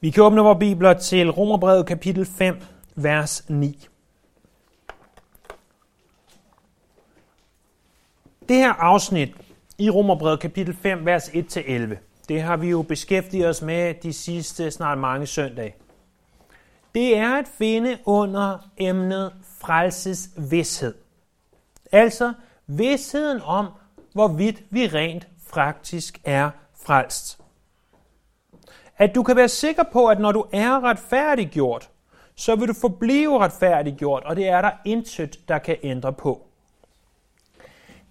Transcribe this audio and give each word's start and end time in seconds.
Vi 0.00 0.10
kan 0.10 0.22
åbne 0.22 0.40
vores 0.42 0.58
bibler 0.58 0.92
til 0.94 1.30
Romerbrevet 1.30 1.86
kapitel 1.86 2.26
5, 2.26 2.60
vers 2.94 3.44
9. 3.48 3.88
Det 8.48 8.56
her 8.56 8.72
afsnit 8.72 9.28
i 9.78 9.90
Romerbrevet 9.90 10.40
kapitel 10.40 10.76
5, 10.76 11.06
vers 11.06 11.28
1-11, 11.28 11.96
det 12.28 12.42
har 12.42 12.56
vi 12.56 12.68
jo 12.70 12.82
beskæftiget 12.82 13.48
os 13.48 13.62
med 13.62 13.94
de 14.02 14.12
sidste 14.12 14.70
snart 14.70 14.98
mange 14.98 15.26
søndage. 15.26 15.74
Det 16.94 17.16
er 17.16 17.34
at 17.34 17.48
finde 17.58 17.98
under 18.04 18.70
emnet 18.76 19.32
frelses 19.60 20.30
vidshed. 20.36 20.94
Altså 21.92 22.32
vidsheden 22.66 23.40
om, 23.44 23.66
hvorvidt 24.12 24.62
vi 24.70 24.86
rent 24.86 25.28
faktisk 25.46 26.20
er 26.24 26.50
frelst. 26.84 27.38
At 28.98 29.14
du 29.14 29.22
kan 29.22 29.36
være 29.36 29.48
sikker 29.48 29.82
på, 29.92 30.06
at 30.06 30.20
når 30.20 30.32
du 30.32 30.44
er 30.52 30.84
retfærdiggjort, 30.84 31.90
så 32.34 32.56
vil 32.56 32.68
du 32.68 32.74
forblive 32.74 33.38
retfærdiggjort, 33.38 34.22
og 34.24 34.36
det 34.36 34.48
er 34.48 34.62
der 34.62 34.70
intet, 34.84 35.48
der 35.48 35.58
kan 35.58 35.76
ændre 35.82 36.12
på. 36.12 36.46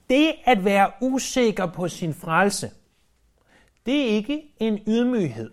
Det 0.10 0.34
at 0.46 0.66
være 0.66 0.92
usikker 1.02 1.66
på 1.66 1.88
sin 1.88 2.14
frelse, 2.14 2.72
det 3.86 4.02
er 4.02 4.06
ikke 4.06 4.44
en 4.60 4.80
ydmyghed. 4.88 5.52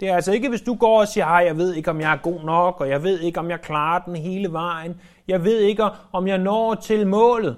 Det 0.00 0.08
er 0.08 0.14
altså 0.14 0.32
ikke, 0.32 0.48
hvis 0.48 0.62
du 0.62 0.74
går 0.74 1.00
og 1.00 1.08
siger, 1.08 1.26
at 1.26 1.46
jeg 1.46 1.56
ved 1.56 1.74
ikke, 1.74 1.90
om 1.90 2.00
jeg 2.00 2.12
er 2.12 2.16
god 2.22 2.44
nok, 2.44 2.80
og 2.80 2.88
jeg 2.88 3.02
ved 3.02 3.20
ikke, 3.20 3.40
om 3.40 3.50
jeg 3.50 3.60
klarer 3.60 4.04
den 4.04 4.16
hele 4.16 4.52
vejen. 4.52 5.00
Jeg 5.28 5.44
ved 5.44 5.58
ikke, 5.58 5.84
om 6.12 6.26
jeg 6.28 6.38
når 6.38 6.74
til 6.74 7.06
målet. 7.06 7.56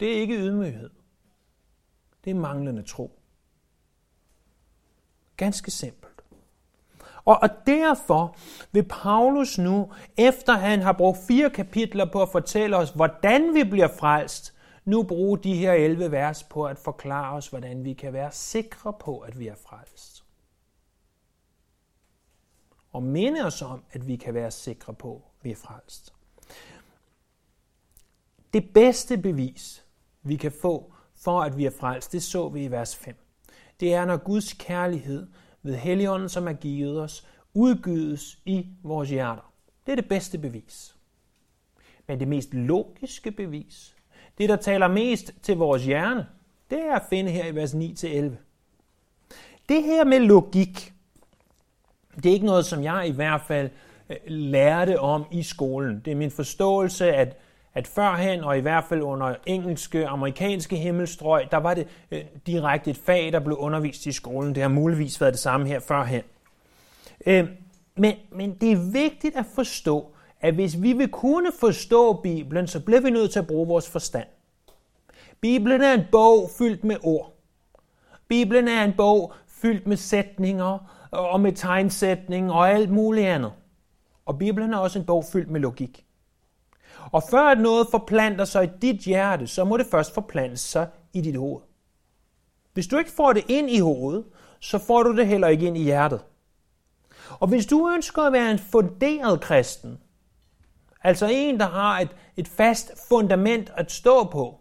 Det 0.00 0.12
er 0.12 0.20
ikke 0.20 0.34
ydmyghed. 0.34 0.90
Det 2.24 2.30
er 2.30 2.34
manglende 2.34 2.82
tro. 2.82 3.19
Ganske 5.40 5.70
simpelt. 5.70 6.22
Og, 7.24 7.38
og 7.42 7.48
derfor 7.66 8.36
vil 8.72 8.88
Paulus 8.88 9.58
nu, 9.58 9.92
efter 10.16 10.52
han 10.52 10.82
har 10.82 10.92
brugt 10.92 11.18
fire 11.28 11.50
kapitler 11.50 12.04
på 12.12 12.22
at 12.22 12.28
fortælle 12.28 12.76
os, 12.76 12.90
hvordan 12.90 13.54
vi 13.54 13.64
bliver 13.64 13.88
frelst, 13.88 14.54
nu 14.84 15.02
bruge 15.02 15.38
de 15.38 15.54
her 15.54 15.72
11 15.72 16.10
vers 16.10 16.42
på 16.42 16.64
at 16.64 16.78
forklare 16.78 17.36
os, 17.36 17.48
hvordan 17.48 17.84
vi 17.84 17.92
kan 17.92 18.12
være 18.12 18.32
sikre 18.32 18.92
på, 18.92 19.18
at 19.18 19.38
vi 19.38 19.46
er 19.46 19.54
frelst. 19.68 20.24
Og 22.92 23.02
minde 23.02 23.46
os 23.46 23.62
om, 23.62 23.84
at 23.92 24.06
vi 24.06 24.16
kan 24.16 24.34
være 24.34 24.50
sikre 24.50 24.94
på, 24.94 25.14
at 25.14 25.44
vi 25.44 25.50
er 25.50 25.56
frelst. 25.56 26.14
Det 28.52 28.72
bedste 28.74 29.18
bevis, 29.18 29.84
vi 30.22 30.36
kan 30.36 30.52
få 30.52 30.92
for, 31.14 31.42
at 31.42 31.56
vi 31.56 31.66
er 31.66 31.76
frelst, 31.80 32.12
det 32.12 32.22
så 32.22 32.48
vi 32.48 32.64
i 32.64 32.70
vers 32.70 32.96
5 32.96 33.29
det 33.80 33.94
er, 33.94 34.04
når 34.04 34.16
Guds 34.16 34.52
kærlighed 34.52 35.26
ved 35.62 35.74
Helligånden, 35.74 36.28
som 36.28 36.48
er 36.48 36.52
givet 36.52 37.00
os, 37.00 37.26
udgydes 37.54 38.38
i 38.44 38.66
vores 38.82 39.10
hjerter. 39.10 39.52
Det 39.86 39.92
er 39.92 39.96
det 39.96 40.08
bedste 40.08 40.38
bevis. 40.38 40.96
Men 42.06 42.20
det 42.20 42.28
mest 42.28 42.54
logiske 42.54 43.30
bevis, 43.30 43.96
det 44.38 44.48
der 44.48 44.56
taler 44.56 44.88
mest 44.88 45.32
til 45.42 45.56
vores 45.56 45.84
hjerne, 45.84 46.26
det 46.70 46.78
er 46.78 46.94
at 46.94 47.02
finde 47.10 47.30
her 47.30 47.46
i 47.46 47.54
vers 47.54 47.74
9-11. 47.74 47.76
Det 49.68 49.82
her 49.82 50.04
med 50.04 50.20
logik, 50.20 50.92
det 52.16 52.26
er 52.26 52.32
ikke 52.32 52.46
noget, 52.46 52.64
som 52.64 52.82
jeg 52.82 53.08
i 53.08 53.10
hvert 53.10 53.40
fald 53.40 53.70
øh, 54.10 54.16
lærte 54.26 55.00
om 55.00 55.24
i 55.32 55.42
skolen. 55.42 56.02
Det 56.04 56.10
er 56.10 56.16
min 56.16 56.30
forståelse, 56.30 57.12
at 57.12 57.36
at 57.74 57.86
førhen, 57.86 58.44
og 58.44 58.58
i 58.58 58.60
hvert 58.60 58.84
fald 58.84 59.02
under 59.02 59.34
engelske, 59.46 60.06
amerikanske 60.06 60.76
himmelstrøg, 60.76 61.50
der 61.50 61.56
var 61.56 61.74
det 61.74 61.86
øh, 62.10 62.20
direkte 62.46 62.90
et 62.90 62.96
fag, 62.96 63.32
der 63.32 63.40
blev 63.40 63.56
undervist 63.56 64.06
i 64.06 64.12
skolen. 64.12 64.54
Det 64.54 64.62
har 64.62 64.70
muligvis 64.70 65.20
været 65.20 65.32
det 65.32 65.40
samme 65.40 65.66
her 65.66 65.80
førhen. 65.80 66.22
Øh, 67.26 67.48
men, 67.96 68.14
men 68.32 68.54
det 68.54 68.72
er 68.72 68.92
vigtigt 68.92 69.36
at 69.36 69.46
forstå, 69.54 70.14
at 70.40 70.54
hvis 70.54 70.82
vi 70.82 70.92
vil 70.92 71.08
kunne 71.08 71.52
forstå 71.60 72.12
Bibelen, 72.12 72.66
så 72.66 72.80
bliver 72.80 73.00
vi 73.00 73.10
nødt 73.10 73.30
til 73.32 73.38
at 73.38 73.46
bruge 73.46 73.68
vores 73.68 73.90
forstand. 73.90 74.26
Bibelen 75.40 75.82
er 75.82 75.92
en 75.92 76.04
bog 76.12 76.50
fyldt 76.58 76.84
med 76.84 76.96
ord. 77.02 77.32
Bibelen 78.28 78.68
er 78.68 78.84
en 78.84 78.92
bog 78.96 79.32
fyldt 79.48 79.86
med 79.86 79.96
sætninger 79.96 80.78
og 81.10 81.40
med 81.40 81.52
tegnsætning 81.52 82.52
og 82.52 82.70
alt 82.70 82.90
muligt 82.90 83.26
andet. 83.26 83.52
Og 84.26 84.38
Bibelen 84.38 84.72
er 84.72 84.78
også 84.78 84.98
en 84.98 85.04
bog 85.04 85.24
fyldt 85.32 85.50
med 85.50 85.60
logik. 85.60 86.04
Og 87.12 87.22
før 87.30 87.54
noget 87.54 87.86
forplanter 87.90 88.44
sig 88.44 88.64
i 88.64 88.78
dit 88.82 89.00
hjerte, 89.00 89.46
så 89.46 89.64
må 89.64 89.76
det 89.76 89.86
først 89.86 90.14
forplante 90.14 90.56
sig 90.56 90.88
i 91.12 91.20
dit 91.20 91.36
hoved. 91.36 91.62
Hvis 92.72 92.86
du 92.86 92.98
ikke 92.98 93.10
får 93.10 93.32
det 93.32 93.44
ind 93.48 93.70
i 93.70 93.78
hovedet, 93.78 94.24
så 94.60 94.78
får 94.78 95.02
du 95.02 95.16
det 95.16 95.26
heller 95.26 95.48
ikke 95.48 95.66
ind 95.66 95.76
i 95.76 95.82
hjertet. 95.82 96.20
Og 97.40 97.48
hvis 97.48 97.66
du 97.66 97.90
ønsker 97.90 98.22
at 98.22 98.32
være 98.32 98.50
en 98.50 98.58
funderet 98.58 99.40
kristen, 99.40 99.98
altså 101.02 101.28
en, 101.32 101.60
der 101.60 101.66
har 101.66 102.00
et, 102.00 102.08
et 102.36 102.48
fast 102.48 102.92
fundament 103.08 103.72
at 103.76 103.92
stå 103.92 104.24
på, 104.24 104.60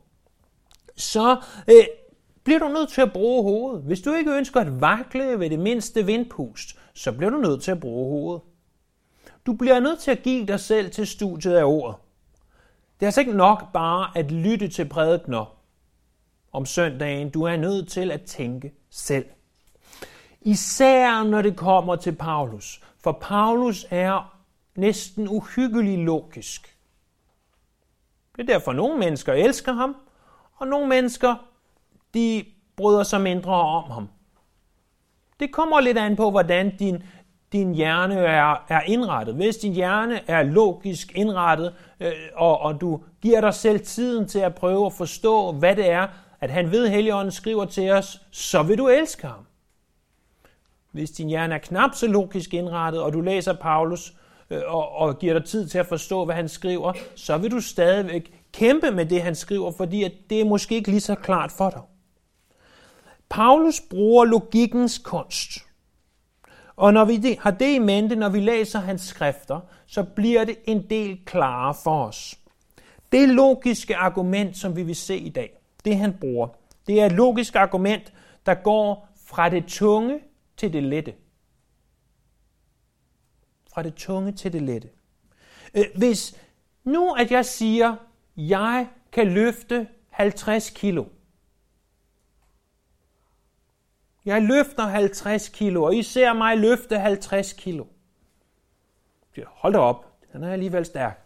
så 0.95 1.41
øh, 1.67 1.85
bliver 2.43 2.59
du 2.59 2.67
nødt 2.67 2.89
til 2.89 3.01
at 3.01 3.13
bruge 3.13 3.43
hovedet. 3.43 3.83
Hvis 3.83 4.01
du 4.01 4.13
ikke 4.13 4.31
ønsker 4.31 4.59
at 4.59 4.81
vakle 4.81 5.39
ved 5.39 5.49
det 5.49 5.59
mindste 5.59 6.05
vindpust, 6.05 6.79
så 6.93 7.11
bliver 7.11 7.29
du 7.29 7.37
nødt 7.37 7.63
til 7.63 7.71
at 7.71 7.79
bruge 7.79 8.09
hovedet. 8.09 8.41
Du 9.45 9.53
bliver 9.53 9.79
nødt 9.79 9.99
til 9.99 10.11
at 10.11 10.23
give 10.23 10.45
dig 10.45 10.59
selv 10.59 10.91
til 10.91 11.07
studiet 11.07 11.53
af 11.53 11.63
ordet. 11.63 11.95
Det 12.99 13.05
er 13.05 13.07
altså 13.07 13.21
ikke 13.21 13.33
nok 13.33 13.71
bare 13.73 14.17
at 14.17 14.31
lytte 14.31 14.67
til 14.67 14.89
prædikner 14.89 15.55
om 16.51 16.65
søndagen. 16.65 17.29
Du 17.29 17.43
er 17.43 17.57
nødt 17.57 17.87
til 17.89 18.11
at 18.11 18.21
tænke 18.21 18.73
selv. 18.89 19.25
Især 20.41 21.23
når 21.23 21.41
det 21.41 21.57
kommer 21.57 21.95
til 21.95 22.15
Paulus. 22.15 22.81
For 23.03 23.11
Paulus 23.11 23.85
er 23.89 24.35
næsten 24.75 25.27
uhyggelig 25.27 25.97
logisk. 25.97 26.77
Det 28.35 28.41
er 28.41 28.53
derfor, 28.53 28.73
nogle 28.73 28.99
mennesker 28.99 29.33
elsker 29.33 29.73
ham, 29.73 29.95
og 30.55 30.67
nogle 30.67 30.87
mennesker, 30.87 31.35
de 32.13 32.45
bryder 32.75 33.03
sig 33.03 33.21
mindre 33.21 33.53
om 33.53 33.91
ham. 33.91 34.09
Det 35.39 35.51
kommer 35.51 35.79
lidt 35.79 35.97
an 35.97 36.15
på, 36.15 36.31
hvordan 36.31 36.77
din 36.77 37.03
din 37.51 37.73
hjerne 37.73 38.15
er, 38.15 38.65
er 38.69 38.81
indrettet. 38.81 39.35
Hvis 39.35 39.57
din 39.57 39.73
hjerne 39.73 40.29
er 40.29 40.43
logisk 40.43 41.11
indrettet, 41.15 41.73
øh, 41.99 42.11
og, 42.35 42.59
og 42.59 42.81
du 42.81 43.03
giver 43.21 43.41
dig 43.41 43.53
selv 43.53 43.79
tiden 43.79 44.27
til 44.27 44.39
at 44.39 44.55
prøve 44.55 44.85
at 44.85 44.93
forstå, 44.93 45.51
hvad 45.51 45.75
det 45.75 45.89
er, 45.89 46.07
at 46.41 46.49
han 46.49 46.71
ved, 46.71 46.87
Helligånden 46.87 47.31
skriver 47.31 47.65
til 47.65 47.91
os, 47.91 48.21
så 48.31 48.63
vil 48.63 48.77
du 48.77 48.87
elske 48.87 49.27
ham. 49.27 49.45
Hvis 50.91 51.11
din 51.11 51.27
hjerne 51.27 51.55
er 51.55 51.59
knap 51.59 51.95
så 51.95 52.07
logisk 52.07 52.53
indrettet, 52.53 53.01
og 53.01 53.13
du 53.13 53.21
læser 53.21 53.53
Paulus 53.53 54.13
øh, 54.49 54.61
og, 54.67 54.91
og 54.91 55.19
giver 55.19 55.33
dig 55.33 55.45
tid 55.45 55.67
til 55.67 55.77
at 55.77 55.85
forstå, 55.85 56.25
hvad 56.25 56.35
han 56.35 56.49
skriver, 56.49 56.93
så 57.15 57.37
vil 57.37 57.51
du 57.51 57.61
stadigvæk 57.61 58.33
kæmpe 58.53 58.91
med 58.91 59.05
det, 59.05 59.21
han 59.21 59.35
skriver, 59.35 59.71
fordi 59.71 60.03
at 60.03 60.11
det 60.29 60.41
er 60.41 60.45
måske 60.45 60.75
ikke 60.75 60.89
lige 60.89 61.01
så 61.01 61.15
klart 61.15 61.51
for 61.51 61.69
dig. 61.69 61.81
Paulus 63.29 63.81
bruger 63.89 64.25
logikkens 64.25 64.97
kunst– 64.97 65.51
og 66.79 66.93
når 66.93 67.05
vi 67.05 67.37
har 67.39 67.51
det 67.51 67.75
i 67.75 67.79
mente, 67.79 68.15
når 68.15 68.29
vi 68.29 68.39
læser 68.39 68.79
hans 68.79 69.01
skrifter, 69.01 69.59
så 69.85 70.03
bliver 70.03 70.43
det 70.43 70.57
en 70.65 70.89
del 70.89 71.19
klarere 71.25 71.75
for 71.83 72.05
os. 72.05 72.39
Det 73.11 73.29
logiske 73.29 73.95
argument, 73.95 74.57
som 74.57 74.75
vi 74.75 74.83
vil 74.83 74.95
se 74.95 75.17
i 75.17 75.29
dag, 75.29 75.59
det 75.85 75.97
han 75.97 76.13
bruger, 76.21 76.47
det 76.87 77.01
er 77.01 77.05
et 77.05 77.11
logisk 77.11 77.55
argument, 77.55 78.13
der 78.45 78.53
går 78.53 79.09
fra 79.25 79.49
det 79.49 79.65
tunge 79.67 80.19
til 80.57 80.73
det 80.73 80.83
lette. 80.83 81.13
Fra 83.73 83.83
det 83.83 83.95
tunge 83.95 84.31
til 84.31 84.53
det 84.53 84.61
lette. 84.61 84.89
Øh, 85.73 85.85
hvis 85.95 86.37
nu, 86.83 87.11
at 87.11 87.31
jeg 87.31 87.45
siger, 87.45 87.95
jeg 88.37 88.87
kan 89.11 89.27
løfte 89.27 89.87
50 90.09 90.69
kilo, 90.69 91.05
jeg 94.25 94.41
løfter 94.41 94.83
50 94.83 95.49
kilo, 95.49 95.83
og 95.83 95.95
I 95.95 96.03
ser 96.03 96.33
mig 96.33 96.57
løfte 96.57 96.99
50 96.99 97.53
kilo. 97.53 97.85
Hold 99.45 99.73
da 99.73 99.79
op, 99.79 100.05
den 100.33 100.43
er 100.43 100.51
alligevel 100.51 100.85
stærk. 100.85 101.25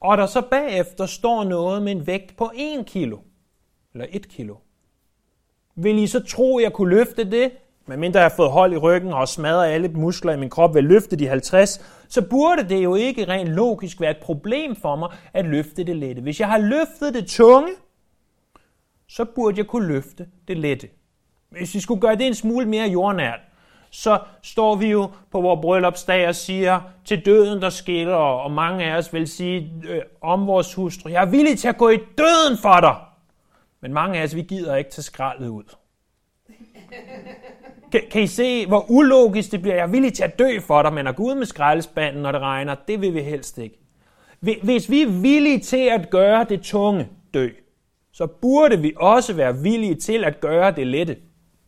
Og 0.00 0.18
der 0.18 0.26
så 0.26 0.42
bagefter 0.50 1.06
står 1.06 1.44
noget 1.44 1.82
med 1.82 1.92
en 1.92 2.06
vægt 2.06 2.36
på 2.36 2.50
1 2.54 2.86
kilo, 2.86 3.18
eller 3.92 4.06
1 4.10 4.28
kilo. 4.28 4.56
Vil 5.74 5.98
I 5.98 6.06
så 6.06 6.24
tro, 6.24 6.58
at 6.58 6.62
jeg 6.62 6.72
kunne 6.72 6.96
løfte 6.96 7.30
det? 7.30 7.52
Men 7.86 8.00
mindre 8.00 8.20
jeg 8.20 8.30
har 8.30 8.36
fået 8.36 8.50
hold 8.50 8.72
i 8.72 8.76
ryggen 8.76 9.12
og 9.12 9.28
smadret 9.28 9.68
alle 9.68 9.88
muskler 9.88 10.32
i 10.32 10.36
min 10.36 10.50
krop 10.50 10.74
ved 10.74 10.82
at 10.82 10.84
løfte 10.84 11.16
de 11.16 11.28
50, 11.28 11.84
så 12.08 12.28
burde 12.28 12.68
det 12.68 12.84
jo 12.84 12.94
ikke 12.94 13.28
rent 13.28 13.48
logisk 13.48 14.00
være 14.00 14.10
et 14.10 14.22
problem 14.22 14.76
for 14.76 14.96
mig 14.96 15.08
at 15.32 15.44
løfte 15.44 15.84
det 15.84 15.96
lette. 15.96 16.22
Hvis 16.22 16.40
jeg 16.40 16.48
har 16.48 16.58
løftet 16.58 17.14
det 17.14 17.26
tunge, 17.26 17.68
så 19.08 19.24
burde 19.24 19.58
jeg 19.58 19.66
kunne 19.66 19.88
løfte 19.88 20.26
det 20.48 20.56
lette. 20.56 20.88
Hvis 21.50 21.74
vi 21.74 21.80
skulle 21.80 22.00
gøre 22.00 22.16
det 22.16 22.26
en 22.26 22.34
smule 22.34 22.66
mere 22.66 22.88
jordnært, 22.88 23.40
så 23.90 24.18
står 24.42 24.76
vi 24.76 24.86
jo 24.86 25.10
på 25.30 25.40
vores 25.40 25.60
bryllupsdag 25.62 26.28
og 26.28 26.34
siger 26.34 26.80
til 27.04 27.26
døden, 27.26 27.62
der 27.62 27.70
skiller, 27.70 28.14
og 28.14 28.50
mange 28.50 28.84
af 28.84 28.98
os 28.98 29.12
vil 29.12 29.28
sige 29.28 29.72
øh, 29.88 30.02
om 30.20 30.46
vores 30.46 30.74
hustru, 30.74 31.08
jeg 31.08 31.22
er 31.22 31.26
villig 31.26 31.58
til 31.58 31.68
at 31.68 31.76
gå 31.76 31.88
i 31.88 31.98
døden 32.18 32.58
for 32.62 32.80
dig. 32.80 32.96
Men 33.80 33.92
mange 33.92 34.18
af 34.18 34.24
os, 34.24 34.34
vi 34.34 34.42
gider 34.42 34.76
ikke 34.76 34.90
tage 34.90 35.02
skraldet 35.02 35.48
ud. 35.48 35.64
Kan, 37.92 38.02
kan 38.10 38.22
I 38.22 38.26
se, 38.26 38.66
hvor 38.66 38.90
ulogisk 38.90 39.52
det 39.52 39.62
bliver? 39.62 39.74
Jeg 39.74 39.82
er 39.82 39.86
villig 39.86 40.12
til 40.12 40.22
at 40.22 40.38
dø 40.38 40.60
for 40.60 40.82
dig, 40.82 40.92
men 40.92 41.06
at 41.06 41.16
gå 41.16 41.22
ud 41.22 41.34
med 41.34 41.46
skraldespanden, 41.46 42.22
når 42.22 42.32
det 42.32 42.40
regner, 42.40 42.74
det 42.88 43.00
vil 43.00 43.14
vi 43.14 43.22
helst 43.22 43.58
ikke. 43.58 43.78
Hvis 44.40 44.90
vi 44.90 45.02
er 45.02 45.20
villige 45.20 45.58
til 45.58 45.88
at 45.88 46.10
gøre 46.10 46.46
det 46.48 46.60
tunge 46.60 47.08
dø, 47.34 47.48
så 48.14 48.26
burde 48.26 48.80
vi 48.80 48.92
også 48.96 49.32
være 49.32 49.58
villige 49.58 49.94
til 49.94 50.24
at 50.24 50.40
gøre 50.40 50.70
det 50.70 50.86
lette, 50.86 51.16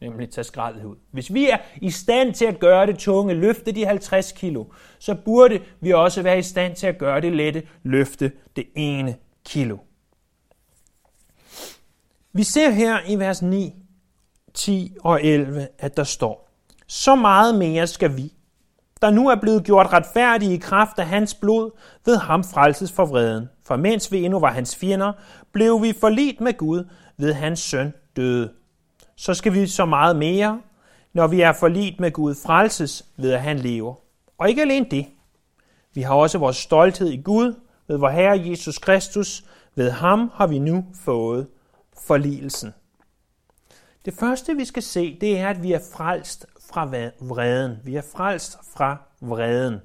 nemlig 0.00 0.30
tage 0.30 0.44
skraldet 0.44 0.84
ud. 0.84 0.96
Hvis 1.10 1.34
vi 1.34 1.50
er 1.50 1.56
i 1.82 1.90
stand 1.90 2.34
til 2.34 2.44
at 2.44 2.58
gøre 2.58 2.86
det 2.86 2.98
tunge, 2.98 3.34
løfte 3.34 3.72
de 3.72 3.86
50 3.86 4.32
kilo, 4.32 4.64
så 4.98 5.14
burde 5.14 5.60
vi 5.80 5.92
også 5.92 6.22
være 6.22 6.38
i 6.38 6.42
stand 6.42 6.76
til 6.76 6.86
at 6.86 6.98
gøre 6.98 7.20
det 7.20 7.32
lette, 7.32 7.62
løfte 7.82 8.32
det 8.56 8.66
ene 8.74 9.16
kilo. 9.44 9.76
Vi 12.32 12.42
ser 12.42 12.70
her 12.70 12.98
i 13.08 13.16
vers 13.16 13.42
9, 13.42 13.74
10 14.54 14.96
og 15.00 15.24
11, 15.24 15.68
at 15.78 15.96
der 15.96 16.04
står, 16.04 16.50
så 16.86 17.14
meget 17.14 17.58
mere 17.58 17.86
skal 17.86 18.16
vi, 18.16 18.32
der 19.06 19.12
nu 19.12 19.28
er 19.28 19.36
blevet 19.36 19.64
gjort 19.64 19.92
retfærdige 19.92 20.54
i 20.54 20.56
kraft 20.56 20.98
af 20.98 21.06
hans 21.06 21.34
blod, 21.34 21.70
ved 22.04 22.16
ham 22.16 22.44
frelses 22.44 22.92
for 22.92 23.06
vreden. 23.06 23.48
For 23.66 23.76
mens 23.76 24.12
vi 24.12 24.24
endnu 24.24 24.40
var 24.40 24.52
hans 24.52 24.76
fjender, 24.76 25.12
blev 25.52 25.82
vi 25.82 25.94
forlit 26.00 26.40
med 26.40 26.56
Gud 26.56 26.88
ved 27.16 27.32
hans 27.32 27.60
søn 27.60 27.94
døde. 28.16 28.52
Så 29.16 29.34
skal 29.34 29.54
vi 29.54 29.66
så 29.66 29.84
meget 29.84 30.16
mere, 30.16 30.60
når 31.12 31.26
vi 31.26 31.40
er 31.40 31.52
forlit 31.52 32.00
med 32.00 32.10
Gud, 32.10 32.34
frelses 32.34 33.04
ved 33.16 33.32
at 33.32 33.40
han 33.40 33.58
lever. 33.58 33.94
Og 34.38 34.48
ikke 34.48 34.62
alene 34.62 34.86
det. 34.90 35.06
Vi 35.94 36.02
har 36.02 36.14
også 36.14 36.38
vores 36.38 36.56
stolthed 36.56 37.08
i 37.08 37.22
Gud, 37.22 37.54
ved 37.88 37.96
vor 37.98 38.08
Herre 38.08 38.48
Jesus 38.48 38.78
Kristus. 38.78 39.44
Ved 39.74 39.90
ham 39.90 40.30
har 40.34 40.46
vi 40.46 40.58
nu 40.58 40.84
fået 41.04 41.46
forligelsen. 42.06 42.74
Det 44.04 44.14
første, 44.14 44.56
vi 44.56 44.64
skal 44.64 44.82
se, 44.82 45.18
det 45.20 45.38
er, 45.38 45.48
at 45.48 45.62
vi 45.62 45.72
er 45.72 45.80
frelst 45.92 46.46
fra 46.72 46.84
vreden. 47.20 47.78
Vi 47.84 47.96
er 47.96 48.02
frelst 48.16 48.58
fra 48.76 48.96
vreden. 49.20 49.80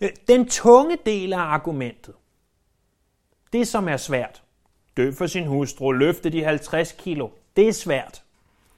Øh, 0.00 0.10
den 0.28 0.48
tunge 0.48 0.98
del 1.06 1.32
af 1.32 1.38
argumentet, 1.38 2.14
det 3.52 3.68
som 3.68 3.88
er 3.88 3.96
svært, 3.96 4.42
dø 4.96 5.12
for 5.12 5.26
sin 5.26 5.46
hustru, 5.46 5.92
løfte 5.92 6.30
de 6.30 6.44
50 6.44 6.92
kilo, 6.92 7.28
det 7.56 7.68
er 7.68 7.72
svært. 7.72 8.22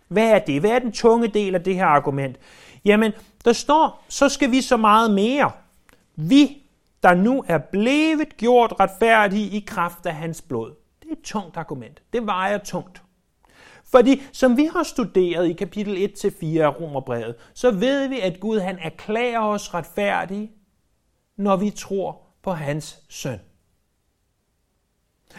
Hvad 0.09 0.31
er 0.31 0.39
det? 0.39 0.61
Hvad 0.61 0.71
er 0.71 0.79
den 0.79 0.93
tunge 0.93 1.29
del 1.29 1.55
af 1.55 1.65
det 1.65 1.75
her 1.75 1.87
argument? 1.87 2.37
Jamen, 2.85 3.13
der 3.45 3.53
står, 3.53 4.05
så 4.09 4.29
skal 4.29 4.51
vi 4.51 4.61
så 4.61 4.77
meget 4.77 5.11
mere. 5.11 5.51
Vi, 6.17 6.63
der 7.03 7.15
nu 7.15 7.45
er 7.49 7.59
blevet 7.59 8.37
gjort 8.37 8.73
retfærdige 8.81 9.57
i 9.57 9.61
kraft 9.67 10.07
af 10.07 10.15
hans 10.15 10.43
blod. 10.43 10.75
Det 11.03 11.09
er 11.09 11.13
et 11.13 11.23
tungt 11.23 11.57
argument. 11.57 12.03
Det 12.13 12.27
vejer 12.27 12.59
tungt. 12.59 13.03
Fordi 13.97 14.23
som 14.33 14.57
vi 14.57 14.65
har 14.73 14.83
studeret 14.83 15.49
i 15.49 15.53
kapitel 15.53 16.11
1-4 16.25 16.59
af 16.59 16.81
Romerbrevet, 16.81 17.35
så 17.55 17.71
ved 17.71 18.09
vi, 18.09 18.21
at 18.21 18.41
Gud 18.41 18.59
han 18.59 18.79
erklærer 18.79 19.41
os 19.41 19.75
retfærdige, 19.75 20.51
når 21.37 21.57
vi 21.57 21.71
tror 21.71 22.21
på 22.43 22.53
hans 22.53 22.99
søn. 23.09 23.39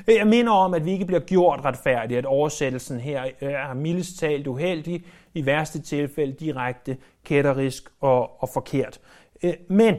Jeg 0.07 0.27
minder 0.27 0.51
om, 0.51 0.73
at 0.73 0.85
vi 0.85 0.91
ikke 0.91 1.05
bliver 1.05 1.19
gjort 1.19 1.65
retfærdige, 1.65 2.17
at 2.17 2.25
oversættelsen 2.25 2.99
her 2.99 3.25
øh, 3.25 3.51
er 3.51 3.73
mildest 3.73 4.19
talt 4.19 4.47
uheldig, 4.47 5.05
i 5.33 5.45
værste 5.45 5.81
tilfælde 5.81 6.33
direkte 6.33 6.97
kætterisk 7.23 7.89
og, 7.99 8.41
og 8.41 8.49
forkert. 8.49 8.99
Øh, 9.43 9.53
men 9.69 9.95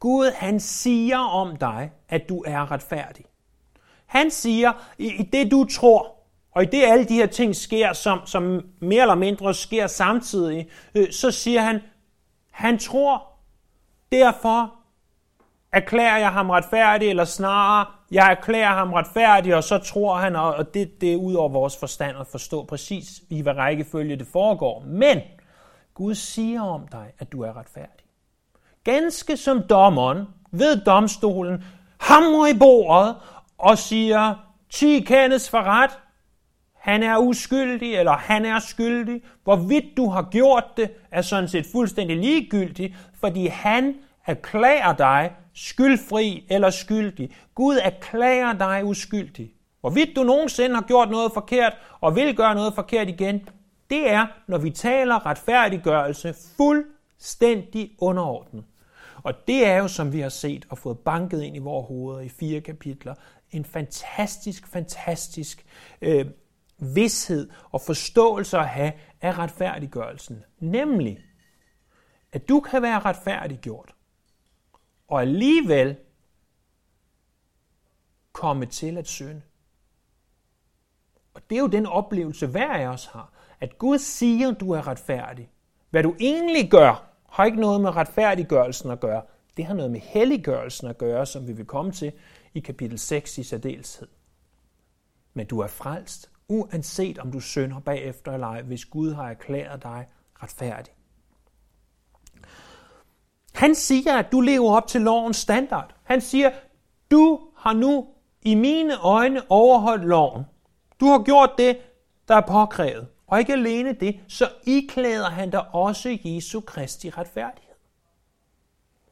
Gud 0.00 0.32
han 0.34 0.60
siger 0.60 1.18
om 1.18 1.56
dig, 1.56 1.90
at 2.08 2.28
du 2.28 2.44
er 2.46 2.70
retfærdig. 2.70 3.24
Han 4.06 4.30
siger, 4.30 4.72
i 4.98 5.28
det 5.32 5.50
du 5.50 5.64
tror, 5.64 6.15
og 6.56 6.62
i 6.62 6.66
det 6.66 6.82
alle 6.82 7.04
de 7.04 7.14
her 7.14 7.26
ting 7.26 7.56
sker, 7.56 7.92
som, 7.92 8.20
som 8.26 8.60
mere 8.80 9.02
eller 9.02 9.14
mindre 9.14 9.54
sker 9.54 9.86
samtidig, 9.86 10.68
øh, 10.94 11.12
så 11.12 11.30
siger 11.30 11.60
han, 11.60 11.80
han 12.50 12.78
tror, 12.78 13.22
derfor 14.12 14.74
erklærer 15.72 16.18
jeg 16.18 16.32
ham 16.32 16.50
retfærdig, 16.50 17.08
eller 17.08 17.24
snarere, 17.24 17.86
jeg 18.10 18.30
erklærer 18.30 18.74
ham 18.74 18.92
retfærdig, 18.92 19.54
og 19.54 19.64
så 19.64 19.78
tror 19.78 20.16
han, 20.16 20.36
og 20.36 20.74
det, 20.74 21.00
det 21.00 21.12
er 21.12 21.16
ud 21.16 21.34
over 21.34 21.48
vores 21.48 21.76
forstand 21.76 22.16
at 22.18 22.26
forstå 22.26 22.64
præcis, 22.64 23.22
i 23.30 23.42
hvad 23.42 23.56
rækkefølge 23.56 24.16
det 24.16 24.26
foregår. 24.26 24.84
Men 24.86 25.20
Gud 25.94 26.14
siger 26.14 26.62
om 26.62 26.88
dig, 26.92 27.12
at 27.18 27.32
du 27.32 27.42
er 27.42 27.56
retfærdig. 27.56 28.06
Ganske 28.84 29.36
som 29.36 29.62
dommeren 29.62 30.24
ved 30.50 30.84
domstolen 30.84 31.64
hamrer 32.00 32.46
i 32.46 32.58
bordet 32.58 33.16
og 33.58 33.78
siger, 33.78 34.34
10 34.70 35.00
kendes 35.00 35.50
for 35.50 35.62
ret, 35.62 35.98
han 36.86 37.02
er 37.02 37.18
uskyldig, 37.18 37.94
eller 37.94 38.12
han 38.12 38.44
er 38.44 38.58
skyldig. 38.58 39.22
Hvorvidt 39.44 39.96
du 39.96 40.08
har 40.08 40.28
gjort 40.30 40.64
det, 40.76 40.90
er 41.10 41.22
sådan 41.22 41.48
set 41.48 41.66
fuldstændig 41.72 42.16
ligegyldigt, 42.16 42.94
fordi 43.14 43.46
han 43.46 43.94
erklærer 44.26 44.96
dig 44.96 45.32
skyldfri 45.54 46.46
eller 46.50 46.70
skyldig. 46.70 47.30
Gud 47.54 47.78
erklærer 47.82 48.52
dig 48.52 48.84
uskyldig. 48.84 49.52
Hvorvidt 49.80 50.16
du 50.16 50.22
nogensinde 50.22 50.74
har 50.74 50.82
gjort 50.82 51.10
noget 51.10 51.32
forkert 51.32 51.72
og 52.00 52.16
vil 52.16 52.36
gøre 52.36 52.54
noget 52.54 52.74
forkert 52.74 53.08
igen, 53.08 53.48
det 53.90 54.10
er, 54.10 54.26
når 54.46 54.58
vi 54.58 54.70
taler 54.70 55.26
retfærdiggørelse, 55.26 56.34
fuldstændig 56.56 57.90
underordnet. 57.98 58.64
Og 59.22 59.34
det 59.48 59.66
er 59.66 59.76
jo, 59.76 59.88
som 59.88 60.12
vi 60.12 60.20
har 60.20 60.28
set 60.28 60.66
og 60.68 60.78
fået 60.78 60.98
banket 60.98 61.42
ind 61.42 61.56
i 61.56 61.58
vores 61.58 61.88
hoveder 61.88 62.20
i 62.20 62.28
fire 62.28 62.60
kapitler, 62.60 63.14
en 63.50 63.64
fantastisk, 63.64 64.66
fantastisk 64.66 65.64
øh, 66.02 66.26
vidshed 66.78 67.50
og 67.70 67.80
forståelse 67.80 68.58
at 68.58 68.68
have 68.68 68.92
af 69.20 69.38
retfærdiggørelsen. 69.38 70.44
Nemlig, 70.58 71.18
at 72.32 72.48
du 72.48 72.60
kan 72.60 72.82
være 72.82 73.00
retfærdiggjort, 73.00 73.94
og 75.08 75.20
alligevel 75.20 75.96
komme 78.32 78.66
til 78.66 78.98
at 78.98 79.08
synde. 79.08 79.42
Og 81.34 81.42
det 81.50 81.56
er 81.56 81.60
jo 81.60 81.66
den 81.66 81.86
oplevelse, 81.86 82.46
hver 82.46 82.74
af 82.74 82.86
os 82.86 83.06
har. 83.06 83.32
At 83.60 83.78
Gud 83.78 83.98
siger, 83.98 84.50
at 84.50 84.60
du 84.60 84.70
er 84.70 84.86
retfærdig. 84.86 85.50
Hvad 85.90 86.02
du 86.02 86.14
egentlig 86.20 86.70
gør, 86.70 87.10
har 87.30 87.44
ikke 87.44 87.60
noget 87.60 87.80
med 87.80 87.96
retfærdiggørelsen 87.96 88.90
at 88.90 89.00
gøre. 89.00 89.22
Det 89.56 89.64
har 89.64 89.74
noget 89.74 89.90
med 89.90 90.00
helliggørelsen 90.00 90.88
at 90.88 90.98
gøre, 90.98 91.26
som 91.26 91.48
vi 91.48 91.52
vil 91.52 91.66
komme 91.66 91.92
til 91.92 92.12
i 92.54 92.60
kapitel 92.60 92.98
6 92.98 93.38
i 93.38 93.42
særdeleshed. 93.42 94.08
Men 95.34 95.46
du 95.46 95.60
er 95.60 95.66
frelst, 95.66 96.30
uanset 96.48 97.18
om 97.18 97.32
du 97.32 97.40
synder 97.40 97.80
bagefter 97.80 98.32
eller 98.32 98.46
ej, 98.46 98.62
hvis 98.62 98.84
Gud 98.84 99.14
har 99.14 99.30
erklæret 99.30 99.82
dig 99.82 100.06
retfærdig. 100.42 100.92
Han 103.54 103.74
siger, 103.74 104.16
at 104.16 104.32
du 104.32 104.40
lever 104.40 104.76
op 104.76 104.86
til 104.86 105.00
lovens 105.00 105.36
standard. 105.36 105.94
Han 106.04 106.20
siger, 106.20 106.50
du 107.10 107.40
har 107.56 107.72
nu 107.72 108.08
i 108.42 108.54
mine 108.54 108.98
øjne 108.98 109.42
overholdt 109.48 110.04
loven. 110.04 110.44
Du 111.00 111.06
har 111.06 111.22
gjort 111.22 111.50
det, 111.58 111.78
der 112.28 112.34
er 112.34 112.46
påkrævet. 112.48 113.08
Og 113.26 113.38
ikke 113.38 113.52
alene 113.52 113.92
det, 113.92 114.20
så 114.28 114.48
iklæder 114.64 115.30
han 115.30 115.50
dig 115.50 115.74
også 115.74 116.18
Jesu 116.24 116.60
Kristi 116.60 117.10
retfærdighed. 117.10 117.74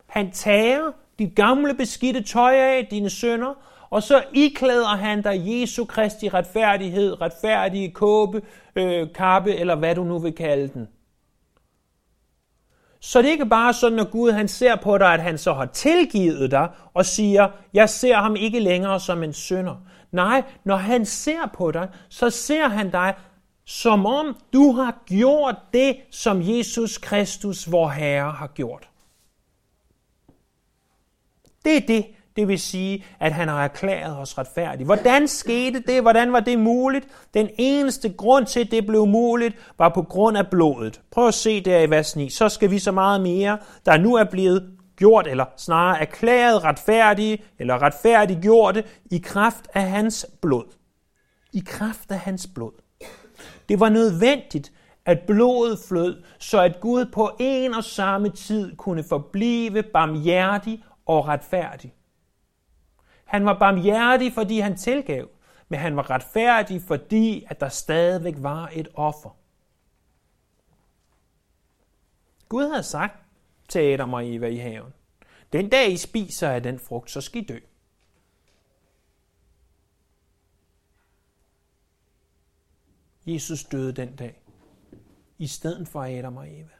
Han 0.06 0.32
tager 0.32 0.92
dit 1.18 1.34
gamle 1.36 1.74
beskidte 1.74 2.22
tøj 2.22 2.54
af, 2.54 2.86
dine 2.90 3.10
sønder, 3.10 3.54
og 3.94 4.02
så 4.02 4.24
iklæder 4.32 4.96
han 4.96 5.22
dig 5.22 5.42
Jesu 5.46 5.84
Kristi 5.84 6.28
retfærdighed, 6.28 7.20
retfærdige 7.20 7.90
kåbe, 7.90 8.42
øh, 8.76 9.12
kappe, 9.14 9.54
eller 9.54 9.74
hvad 9.74 9.94
du 9.94 10.04
nu 10.04 10.18
vil 10.18 10.32
kalde 10.32 10.68
den. 10.68 10.88
Så 13.00 13.18
det 13.18 13.28
er 13.28 13.32
ikke 13.32 13.46
bare 13.46 13.72
sådan, 13.72 13.98
at 13.98 14.10
Gud 14.10 14.30
han 14.30 14.48
ser 14.48 14.76
på 14.76 14.98
dig, 14.98 15.14
at 15.14 15.22
han 15.22 15.38
så 15.38 15.52
har 15.52 15.66
tilgivet 15.66 16.50
dig 16.50 16.68
og 16.94 17.06
siger, 17.06 17.48
jeg 17.74 17.88
ser 17.88 18.16
ham 18.16 18.36
ikke 18.36 18.60
længere 18.60 19.00
som 19.00 19.22
en 19.22 19.32
synder. 19.32 19.76
Nej, 20.12 20.42
når 20.64 20.76
han 20.76 21.06
ser 21.06 21.50
på 21.54 21.70
dig, 21.70 21.88
så 22.08 22.30
ser 22.30 22.68
han 22.68 22.90
dig 22.90 23.14
som 23.64 24.06
om 24.06 24.36
du 24.52 24.72
har 24.72 25.02
gjort 25.06 25.56
det, 25.72 25.96
som 26.10 26.42
Jesus 26.42 26.98
Kristus, 26.98 27.72
vor 27.72 27.88
Herre, 27.88 28.30
har 28.32 28.46
gjort. 28.46 28.88
Det 31.64 31.76
er 31.76 31.86
det, 31.86 32.06
det 32.36 32.48
vil 32.48 32.58
sige, 32.58 33.04
at 33.20 33.32
han 33.32 33.48
har 33.48 33.64
erklæret 33.64 34.18
os 34.18 34.38
retfærdige. 34.38 34.84
Hvordan 34.84 35.28
skete 35.28 35.82
det? 35.86 36.02
Hvordan 36.02 36.32
var 36.32 36.40
det 36.40 36.58
muligt? 36.58 37.08
Den 37.34 37.48
eneste 37.58 38.12
grund 38.12 38.46
til, 38.46 38.60
at 38.60 38.70
det 38.70 38.86
blev 38.86 39.06
muligt, 39.06 39.56
var 39.78 39.88
på 39.88 40.02
grund 40.02 40.36
af 40.36 40.48
blodet. 40.48 41.00
Prøv 41.10 41.28
at 41.28 41.34
se 41.34 41.60
der 41.60 41.80
i 41.80 41.90
vers 41.90 42.16
9. 42.16 42.30
Så 42.30 42.48
skal 42.48 42.70
vi 42.70 42.78
så 42.78 42.92
meget 42.92 43.20
mere, 43.20 43.58
der 43.86 43.96
nu 43.96 44.14
er 44.14 44.24
blevet 44.24 44.70
gjort, 44.96 45.26
eller 45.26 45.44
snarere 45.56 46.00
erklæret 46.00 46.64
retfærdige, 46.64 47.38
eller 47.58 47.82
retfærdiggjorte, 47.82 48.84
i 49.10 49.18
kraft 49.18 49.68
af 49.74 49.82
hans 49.82 50.26
blod. 50.42 50.64
I 51.52 51.62
kraft 51.66 52.10
af 52.10 52.18
hans 52.18 52.48
blod. 52.54 52.72
Det 53.68 53.80
var 53.80 53.88
nødvendigt, 53.88 54.72
at 55.06 55.18
blodet 55.26 55.78
flød, 55.88 56.22
så 56.38 56.60
at 56.60 56.80
Gud 56.80 57.04
på 57.04 57.30
en 57.38 57.74
og 57.74 57.84
samme 57.84 58.28
tid 58.28 58.76
kunne 58.76 59.02
forblive 59.02 59.82
barmhjertig 59.82 60.84
og 61.06 61.28
retfærdig. 61.28 61.94
Han 63.24 63.44
var 63.44 63.58
barmhjertig, 63.58 64.32
fordi 64.32 64.58
han 64.58 64.76
tilgav. 64.76 65.28
men 65.68 65.80
han 65.80 65.96
var 65.96 66.10
retfærdig, 66.10 66.82
fordi 66.82 67.46
at 67.48 67.60
der 67.60 67.68
stadigvæk 67.68 68.34
var 68.38 68.70
et 68.72 68.88
offer. 68.94 69.36
Gud 72.48 72.68
havde 72.68 72.82
sagt 72.82 73.14
til 73.68 73.78
Adam 73.78 74.14
og 74.14 74.34
Eva 74.34 74.46
i 74.46 74.56
haven, 74.56 74.92
den 75.52 75.68
dag 75.68 75.92
I 75.92 75.96
spiser 75.96 76.50
af 76.50 76.62
den 76.62 76.78
frugt, 76.78 77.10
så 77.10 77.20
skal 77.20 77.42
I 77.42 77.44
dø. 77.44 77.58
Jesus 83.26 83.64
døde 83.64 83.92
den 83.92 84.16
dag, 84.16 84.42
i 85.38 85.46
stedet 85.46 85.88
for 85.88 86.02
Adam 86.18 86.36
og 86.36 86.48
Eva. 86.48 86.74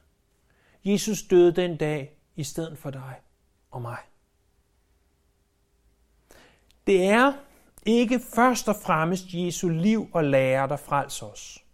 Jesus 0.84 1.22
døde 1.22 1.52
den 1.52 1.76
dag, 1.76 2.18
i 2.36 2.44
stedet 2.44 2.78
for 2.78 2.90
dig 2.90 3.20
og 3.70 3.82
mig. 3.82 3.98
Det 6.86 7.04
er 7.04 7.32
ikke 7.86 8.20
først 8.34 8.68
og 8.68 8.76
fremmest 8.76 9.24
Jesu 9.28 9.68
liv 9.68 10.08
og 10.12 10.24
lære, 10.24 10.68
der 10.68 10.76
frelser 10.76 11.26
os. 11.26 11.64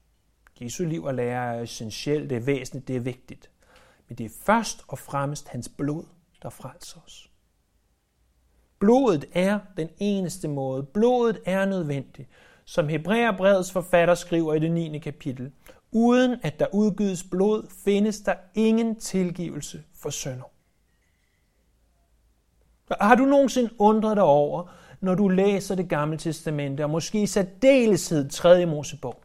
Jesu 0.60 0.84
liv 0.84 1.04
og 1.04 1.14
lære 1.14 1.56
er 1.56 1.62
essentielt, 1.62 2.30
det 2.30 2.36
er 2.36 2.40
væsentligt, 2.40 2.88
det 2.88 2.96
er 2.96 3.00
vigtigt. 3.00 3.50
Men 4.08 4.18
det 4.18 4.26
er 4.26 4.30
først 4.44 4.84
og 4.88 4.98
fremmest 4.98 5.48
hans 5.48 5.68
blod, 5.68 6.04
der 6.42 6.50
frelser 6.50 7.00
os. 7.06 7.30
Blodet 8.78 9.24
er 9.32 9.58
den 9.76 9.88
eneste 9.98 10.48
måde. 10.48 10.82
Blodet 10.82 11.40
er 11.46 11.64
nødvendigt. 11.64 12.28
Som 12.64 12.88
Hebræerbrevets 12.88 13.72
forfatter 13.72 14.14
skriver 14.14 14.54
i 14.54 14.58
det 14.58 14.70
9. 14.70 14.98
kapitel. 14.98 15.52
Uden 15.90 16.40
at 16.42 16.60
der 16.60 16.66
udgives 16.72 17.24
blod, 17.24 17.66
findes 17.84 18.20
der 18.20 18.34
ingen 18.54 19.00
tilgivelse 19.00 19.82
for 19.94 20.10
sønder. 20.10 20.44
Har 23.00 23.14
du 23.14 23.24
nogensinde 23.24 23.70
undret 23.78 24.16
dig 24.16 24.24
over, 24.24 24.72
når 25.00 25.14
du 25.14 25.28
læser 25.28 25.75
det 25.75 25.88
gamle 25.88 26.19
testamente, 26.19 26.85
og 26.85 26.90
måske 26.90 27.23
i 27.23 27.26
særdeleshed 27.26 28.28
3. 28.28 28.66
Mosebog, 28.66 29.23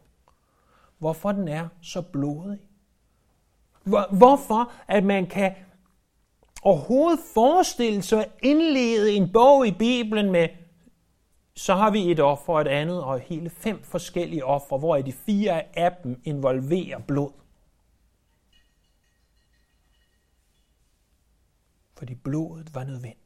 hvorfor 0.98 1.32
den 1.32 1.48
er 1.48 1.68
så 1.82 2.02
blodig? 2.02 2.58
Hvorfor 4.10 4.72
at 4.88 5.04
man 5.04 5.26
kan 5.26 5.54
overhovedet 6.62 7.20
forestille 7.34 8.02
sig 8.02 8.20
at 8.20 8.32
indlede 8.42 9.12
en 9.12 9.32
bog 9.32 9.66
i 9.66 9.72
Bibelen 9.72 10.30
med, 10.30 10.48
så 11.54 11.74
har 11.74 11.90
vi 11.90 12.10
et 12.10 12.20
offer 12.20 12.52
og 12.52 12.60
et 12.60 12.68
andet, 12.68 13.02
og 13.02 13.20
hele 13.20 13.50
fem 13.50 13.82
forskellige 13.82 14.44
ofre, 14.44 14.78
hvor 14.78 14.96
de 14.96 15.12
fire 15.12 15.78
af 15.78 15.96
dem 16.04 16.20
involverer 16.24 16.98
blod. 16.98 17.32
Fordi 21.98 22.14
blodet 22.14 22.74
var 22.74 22.84
nødvendigt. 22.84 23.25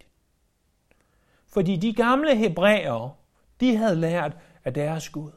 Fordi 1.52 1.76
de 1.76 1.94
gamle 1.94 2.36
hebræere, 2.36 3.12
de 3.60 3.76
havde 3.76 3.96
lært 3.96 4.36
af 4.64 4.74
deres 4.74 5.08
Gud. 5.08 5.30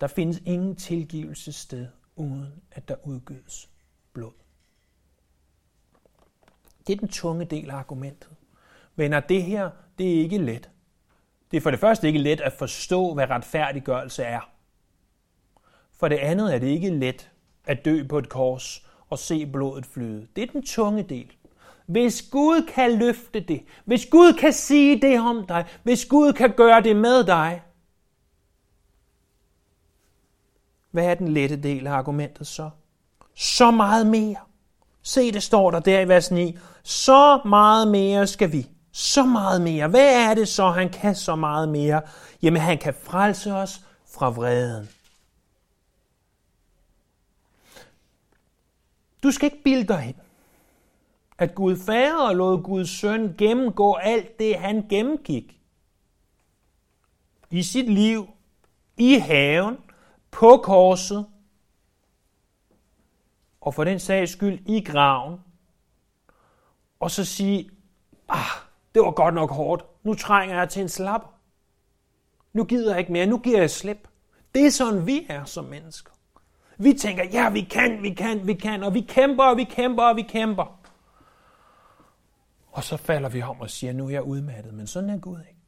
Der 0.00 0.06
findes 0.06 0.42
ingen 0.44 0.76
tilgivelsessted, 0.76 1.88
uden 2.16 2.62
at 2.70 2.88
der 2.88 2.94
udgydes 3.04 3.70
blod. 4.12 4.32
Det 6.86 6.92
er 6.92 6.96
den 6.96 7.08
tunge 7.08 7.44
del 7.44 7.70
af 7.70 7.74
argumentet. 7.74 8.30
Men 8.96 9.12
at 9.12 9.28
det 9.28 9.42
her, 9.42 9.70
det 9.98 10.16
er 10.16 10.20
ikke 10.20 10.38
let. 10.38 10.70
Det 11.50 11.56
er 11.56 11.60
for 11.60 11.70
det 11.70 11.80
første 11.80 12.06
ikke 12.06 12.18
let 12.18 12.40
at 12.40 12.52
forstå, 12.52 13.14
hvad 13.14 13.30
retfærdiggørelse 13.30 14.22
er. 14.22 14.50
For 15.92 16.08
det 16.08 16.16
andet 16.16 16.54
er 16.54 16.58
det 16.58 16.66
ikke 16.66 16.90
let 16.90 17.30
at 17.64 17.84
dø 17.84 18.06
på 18.08 18.18
et 18.18 18.28
kors 18.28 18.86
og 19.08 19.18
se 19.18 19.46
blodet 19.46 19.86
flyde. 19.86 20.28
Det 20.36 20.42
er 20.42 20.52
den 20.52 20.62
tunge 20.66 21.02
del. 21.02 21.35
Hvis 21.86 22.22
Gud 22.30 22.66
kan 22.74 22.98
løfte 22.98 23.40
det, 23.40 23.62
hvis 23.84 24.06
Gud 24.06 24.32
kan 24.32 24.52
sige 24.52 25.00
det 25.00 25.20
om 25.20 25.46
dig, 25.46 25.66
hvis 25.82 26.04
Gud 26.04 26.32
kan 26.32 26.52
gøre 26.56 26.82
det 26.82 26.96
med 26.96 27.24
dig, 27.24 27.62
hvad 30.90 31.04
er 31.04 31.14
den 31.14 31.28
lette 31.28 31.56
del 31.56 31.86
af 31.86 31.92
argumentet 31.92 32.46
så? 32.46 32.70
Så 33.34 33.70
meget 33.70 34.06
mere. 34.06 34.36
Se, 35.02 35.32
det 35.32 35.42
står 35.42 35.70
der 35.70 35.80
der 35.80 36.00
i 36.00 36.08
vers 36.08 36.30
9. 36.30 36.58
Så 36.82 37.40
meget 37.44 37.88
mere 37.88 38.26
skal 38.26 38.52
vi. 38.52 38.70
Så 38.92 39.24
meget 39.24 39.60
mere. 39.60 39.88
Hvad 39.88 40.30
er 40.30 40.34
det 40.34 40.48
så, 40.48 40.70
han 40.70 40.90
kan 40.90 41.14
så 41.14 41.36
meget 41.36 41.68
mere? 41.68 42.02
Jamen, 42.42 42.62
han 42.62 42.78
kan 42.78 42.94
frelse 43.02 43.52
os 43.52 43.80
fra 44.14 44.30
vreden. 44.30 44.88
Du 49.22 49.30
skal 49.30 49.46
ikke 49.46 49.62
bilde 49.62 49.88
dig 49.88 50.04
ind 50.08 50.25
at 51.38 51.54
Gud 51.54 51.76
Fader 51.76 52.32
lod 52.32 52.62
Guds 52.62 52.90
søn 52.90 53.34
gennemgå 53.38 53.94
alt 53.94 54.38
det, 54.38 54.56
han 54.56 54.86
gennemgik. 54.88 55.60
I 57.50 57.62
sit 57.62 57.92
liv, 57.92 58.28
i 58.96 59.14
haven, 59.14 59.76
på 60.30 60.56
korset, 60.56 61.26
og 63.60 63.74
for 63.74 63.84
den 63.84 63.98
sags 63.98 64.32
skyld 64.32 64.58
i 64.66 64.80
graven, 64.80 65.40
og 67.00 67.10
så 67.10 67.24
sige, 67.24 67.70
ah, 68.28 68.40
det 68.94 69.02
var 69.02 69.10
godt 69.10 69.34
nok 69.34 69.50
hårdt, 69.50 69.84
nu 70.02 70.14
trænger 70.14 70.56
jeg 70.56 70.68
til 70.68 70.82
en 70.82 70.88
slap. 70.88 71.20
Nu 72.52 72.64
gider 72.64 72.90
jeg 72.90 72.98
ikke 72.98 73.12
mere, 73.12 73.26
nu 73.26 73.38
giver 73.38 73.58
jeg 73.58 73.70
slip. 73.70 74.08
Det 74.54 74.66
er 74.66 74.70
sådan, 74.70 75.06
vi 75.06 75.26
er 75.28 75.44
som 75.44 75.64
mennesker. 75.64 76.12
Vi 76.78 76.92
tænker, 76.92 77.24
ja, 77.24 77.50
vi 77.50 77.60
kan, 77.60 78.02
vi 78.02 78.10
kan, 78.14 78.46
vi 78.46 78.54
kan, 78.54 78.82
og 78.82 78.94
vi 78.94 79.00
kæmper, 79.00 79.44
og 79.44 79.56
vi 79.56 79.64
kæmper, 79.64 80.02
og 80.02 80.16
vi 80.16 80.22
kæmper. 80.22 80.75
Og 82.76 82.84
så 82.84 82.96
falder 82.96 83.28
vi 83.28 83.42
om 83.42 83.60
og 83.60 83.70
siger, 83.70 83.92
nu 83.92 84.06
er 84.06 84.10
jeg 84.10 84.22
udmattet. 84.22 84.74
Men 84.74 84.86
sådan 84.86 85.10
er 85.10 85.18
Gud 85.18 85.38
ikke. 85.38 85.60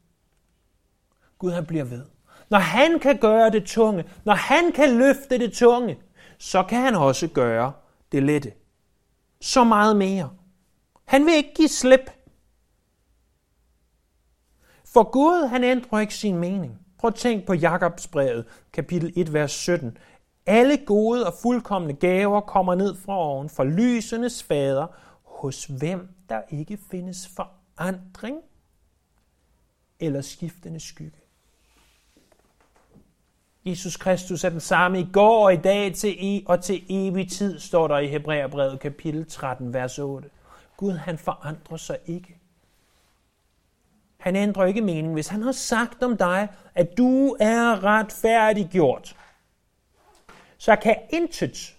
Gud 1.39 1.53
han 1.53 1.67
bliver 1.67 1.85
ved. 1.85 2.05
Når 2.51 2.59
han 2.59 2.99
kan 2.99 3.19
gøre 3.19 3.51
det 3.51 3.65
tunge, 3.65 4.05
når 4.25 4.35
han 4.35 4.73
kan 4.73 4.99
løfte 4.99 5.39
det 5.39 5.53
tunge, 5.53 5.99
så 6.39 6.63
kan 6.63 6.83
han 6.83 6.95
også 6.95 7.29
gøre 7.29 7.73
det 8.13 8.23
lette. 8.23 8.53
Så 9.41 9.65
meget 9.65 9.97
mere. 9.97 10.31
Han 11.05 11.27
vil 11.27 11.35
ikke 11.35 11.55
give 11.55 11.69
slip. 11.69 12.11
For 14.85 15.11
Gud, 15.11 15.49
han 15.49 15.65
ændrer 15.65 15.99
ikke 15.99 16.15
sin 16.15 16.39
mening. 16.39 16.79
Prøv 16.99 17.09
at 17.09 17.15
tænk 17.15 17.47
på 17.47 17.55
Jakobs 17.55 18.07
brevet, 18.07 18.45
kapitel 18.73 19.13
1, 19.17 19.33
vers 19.33 19.53
17. 19.53 19.99
Alle 20.47 20.77
gode 20.77 21.27
og 21.27 21.35
fuldkommende 21.43 21.95
gaver 21.95 22.41
kommer 22.41 22.75
ned 22.75 22.95
fra 22.95 23.17
oven, 23.19 23.49
fra 23.49 23.65
lysenes 23.65 24.43
fader, 24.43 24.87
hos 25.39 25.65
hvem 25.65 26.09
der 26.29 26.43
ikke 26.51 26.79
findes 26.91 27.29
forandring 27.37 28.41
eller 30.01 30.21
skiftende 30.21 30.81
skygge. 30.81 31.19
Jesus 33.65 33.97
Kristus 33.97 34.45
er 34.45 34.49
den 34.49 34.61
samme 34.61 35.01
i 35.01 35.09
går 35.13 35.45
og 35.45 35.55
i 35.55 35.57
dag 35.57 35.95
til 35.95 36.25
i 36.25 36.45
og 36.47 36.63
til 36.63 36.85
evig 36.89 37.31
tid, 37.31 37.59
står 37.59 37.89
der 37.89 37.99
i 37.99 38.09
Hebræerbrevet 38.09 38.81
kapitel 38.81 39.27
13, 39.27 39.75
vers 39.75 39.99
8. 39.99 40.31
Gud, 40.77 40.93
han 40.93 41.19
forandrer 41.19 41.77
sig 41.77 41.99
ikke. 42.07 42.39
Han 44.19 44.37
ændrer 44.37 44.67
ikke 44.67 44.81
mening. 44.81 45.13
Hvis 45.13 45.29
han 45.29 45.43
har 45.43 45.53
sagt 45.53 46.03
om 46.03 46.17
dig, 46.17 46.49
at 46.75 46.99
du 46.99 47.37
er 47.41 47.85
retfærdiggjort, 47.85 49.17
så 50.59 50.77
kan 50.77 50.97
intet, 51.11 51.77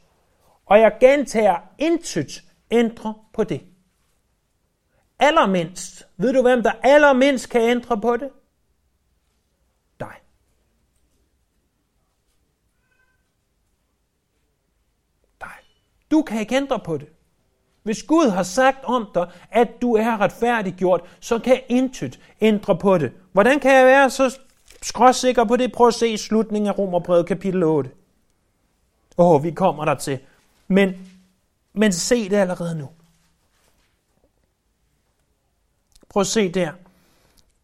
og 0.65 0.79
jeg 0.79 0.97
gentager 0.99 1.57
intet, 1.77 2.43
ændre 2.71 3.13
på 3.33 3.43
det. 3.43 3.61
Allermindst. 5.19 6.07
Ved 6.17 6.33
du, 6.33 6.41
hvem 6.41 6.63
der 6.63 6.71
allermindst 6.83 7.49
kan 7.49 7.61
ændre 7.61 8.01
på 8.01 8.17
det? 8.17 8.29
Dig. 9.99 10.15
Dig. 15.41 15.57
Du 16.11 16.21
kan 16.21 16.39
ikke 16.39 16.55
ændre 16.55 16.79
på 16.79 16.97
det. 16.97 17.07
Hvis 17.83 18.03
Gud 18.03 18.29
har 18.29 18.43
sagt 18.43 18.83
om 18.83 19.07
dig, 19.13 19.31
at 19.51 19.81
du 19.81 19.95
er 19.95 20.21
retfærdiggjort, 20.21 21.01
så 21.19 21.39
kan 21.39 21.61
intet 21.69 22.19
ændre 22.41 22.77
på 22.77 22.97
det. 22.97 23.11
Hvordan 23.31 23.59
kan 23.59 23.71
jeg 23.75 23.85
være 23.85 24.09
så 24.09 24.39
skråsikker 24.81 25.43
på 25.43 25.55
det? 25.55 25.71
Prøv 25.71 25.87
at 25.87 25.93
se 25.93 26.17
slutningen 26.17 26.69
af 26.69 26.77
Romerbrevet 26.77 27.25
kapitel 27.25 27.63
8. 27.63 27.91
Åh, 29.17 29.31
oh, 29.31 29.43
vi 29.43 29.51
kommer 29.51 29.85
der 29.85 29.95
til. 29.95 30.19
Men 30.67 30.93
men 31.79 31.93
se 31.93 32.29
det 32.29 32.35
allerede 32.35 32.75
nu. 32.75 32.89
Prøv 36.09 36.21
at 36.21 36.27
se 36.27 36.51
der 36.51 36.71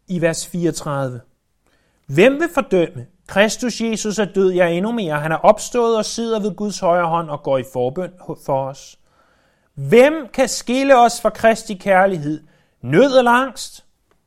i 0.08 0.20
vers 0.20 0.46
34. 0.46 1.20
Hvem 2.06 2.40
vil 2.40 2.48
fordømme? 2.54 3.06
Kristus 3.26 3.80
Jesus 3.80 4.18
er 4.18 4.24
død, 4.24 4.52
ja 4.52 4.66
endnu 4.68 4.92
mere. 4.92 5.20
Han 5.20 5.32
er 5.32 5.36
opstået 5.36 5.96
og 5.96 6.04
sidder 6.04 6.40
ved 6.40 6.54
Guds 6.54 6.80
højre 6.80 7.06
hånd 7.06 7.30
og 7.30 7.42
går 7.42 7.58
i 7.58 7.64
forbøn 7.72 8.12
for 8.46 8.68
os. 8.68 8.98
Hvem 9.74 10.28
kan 10.32 10.48
skille 10.48 10.98
os 10.98 11.20
fra 11.20 11.30
Kristi 11.30 11.74
kærlighed? 11.74 12.42
Nød 12.82 13.18
eller 13.18 13.30
angst? 13.30 13.84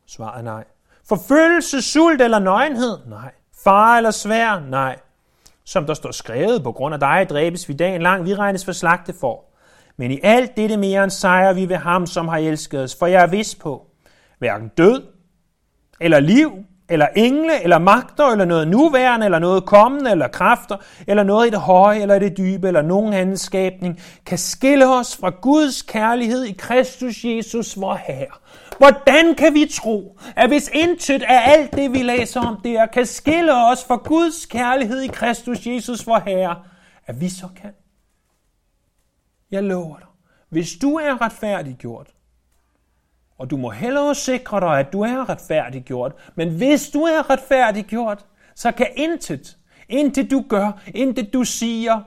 Svaret 0.08 0.44
nej. 0.44 0.64
Forfølgelse, 1.08 1.82
sult 1.82 2.22
eller 2.22 2.40
nøgenhed? 2.40 2.98
Nej. 3.08 3.32
Far 3.64 3.98
eller 3.98 4.12
svær? 4.12 4.60
Nej. 4.60 5.00
Som 5.64 5.86
der 5.86 5.94
står 5.94 6.12
skrevet, 6.12 6.64
på 6.64 6.72
grund 6.72 6.94
af 6.94 7.00
dig 7.00 7.28
dræbes 7.30 7.70
vi 7.70 7.74
dagen 7.74 8.02
lang, 8.02 8.26
vi 8.26 8.36
regnes 8.36 8.66
for 8.66 8.72
slagte 8.72 9.14
for. 9.20 9.49
Men 10.00 10.12
i 10.12 10.20
alt 10.24 10.58
dette 10.58 10.78
mere 10.78 11.04
end 11.04 11.12
sejrer 11.12 11.54
vi 11.54 11.70
ved 11.70 11.76
ham, 11.76 12.08
som 12.08 12.28
har 12.28 12.38
elsket 12.38 12.84
os. 12.84 12.96
For 13.00 13.06
jeg 13.06 13.24
er 13.24 13.28
vis 13.28 13.56
på, 13.56 13.86
hverken 14.38 14.68
død, 14.78 15.02
eller 16.02 16.20
liv, 16.20 16.52
eller 16.90 17.08
engle, 17.16 17.64
eller 17.64 17.78
magter, 17.78 18.26
eller 18.26 18.46
noget 18.46 18.68
nuværende, 18.68 19.26
eller 19.26 19.40
noget 19.40 19.66
kommende, 19.66 20.12
eller 20.12 20.28
kræfter, 20.28 20.78
eller 21.08 21.24
noget 21.24 21.48
i 21.48 21.50
det 21.50 21.60
høje, 21.60 22.02
eller 22.02 22.16
i 22.16 22.20
det 22.20 22.38
dybe, 22.38 22.68
eller 22.68 22.82
nogen 22.82 23.14
anden 23.14 23.38
skabning, 23.38 24.00
kan 24.26 24.38
skille 24.38 24.88
os 24.88 25.18
fra 25.18 25.30
Guds 25.42 25.82
kærlighed 25.82 26.44
i 26.44 26.54
Kristus 26.54 27.26
Jesus, 27.26 27.80
vor 27.80 28.00
Herre. 28.08 28.38
Hvordan 28.78 29.36
kan 29.36 29.54
vi 29.54 29.72
tro, 29.74 30.20
at 30.36 30.50
hvis 30.50 30.70
intet 30.74 31.24
af 31.24 31.42
alt 31.46 31.76
det, 31.76 31.94
vi 31.94 32.04
læser 32.04 32.42
om 32.42 32.58
der, 32.64 32.86
kan 32.86 33.06
skille 33.06 33.54
os 33.72 33.86
fra 33.88 33.96
Guds 33.96 34.46
kærlighed 34.46 35.02
i 35.02 35.08
Kristus 35.08 35.68
Jesus, 35.68 36.08
vor 36.08 36.22
Herre, 36.26 36.56
at 37.08 37.22
vi 37.22 37.30
så 37.30 37.48
kan? 37.62 37.72
Jeg 39.52 39.64
lover 39.64 39.98
dig, 39.98 40.08
hvis 40.50 40.78
du 40.82 40.96
er 40.96 41.22
retfærdiggjort, 41.22 42.14
og 43.38 43.50
du 43.50 43.58
må 43.58 43.70
hellere 43.70 44.16
sikre 44.16 44.60
dig, 44.60 44.80
at 44.80 44.94
du 44.94 45.02
er 45.02 45.30
retfærdiggjort. 45.30 46.14
Men 46.36 46.58
hvis 46.58 46.90
du 46.90 47.02
er 47.02 47.30
retfærdiggjort, 47.30 48.26
så 48.56 48.72
kan 48.72 48.88
intet, 48.96 49.58
intet 49.90 50.32
du 50.32 50.46
gør, 50.50 50.72
intet 50.88 51.34
du 51.34 51.44
siger, 51.44 52.02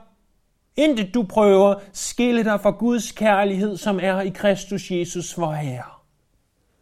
intet 0.75 1.13
du 1.13 1.23
prøver, 1.23 1.75
skille 1.93 2.43
dig 2.43 2.61
fra 2.61 2.71
Guds 2.71 3.11
kærlighed, 3.11 3.77
som 3.77 3.99
er 4.01 4.21
i 4.21 4.29
Kristus 4.29 4.91
Jesus, 4.91 5.37
vor 5.37 5.51
Herre. 5.51 5.91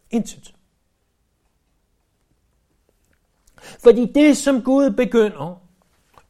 Intet. 0.09 0.53
Fordi 3.83 4.11
det, 4.15 4.37
som 4.37 4.61
Gud 4.61 4.89
begynder, 4.89 5.61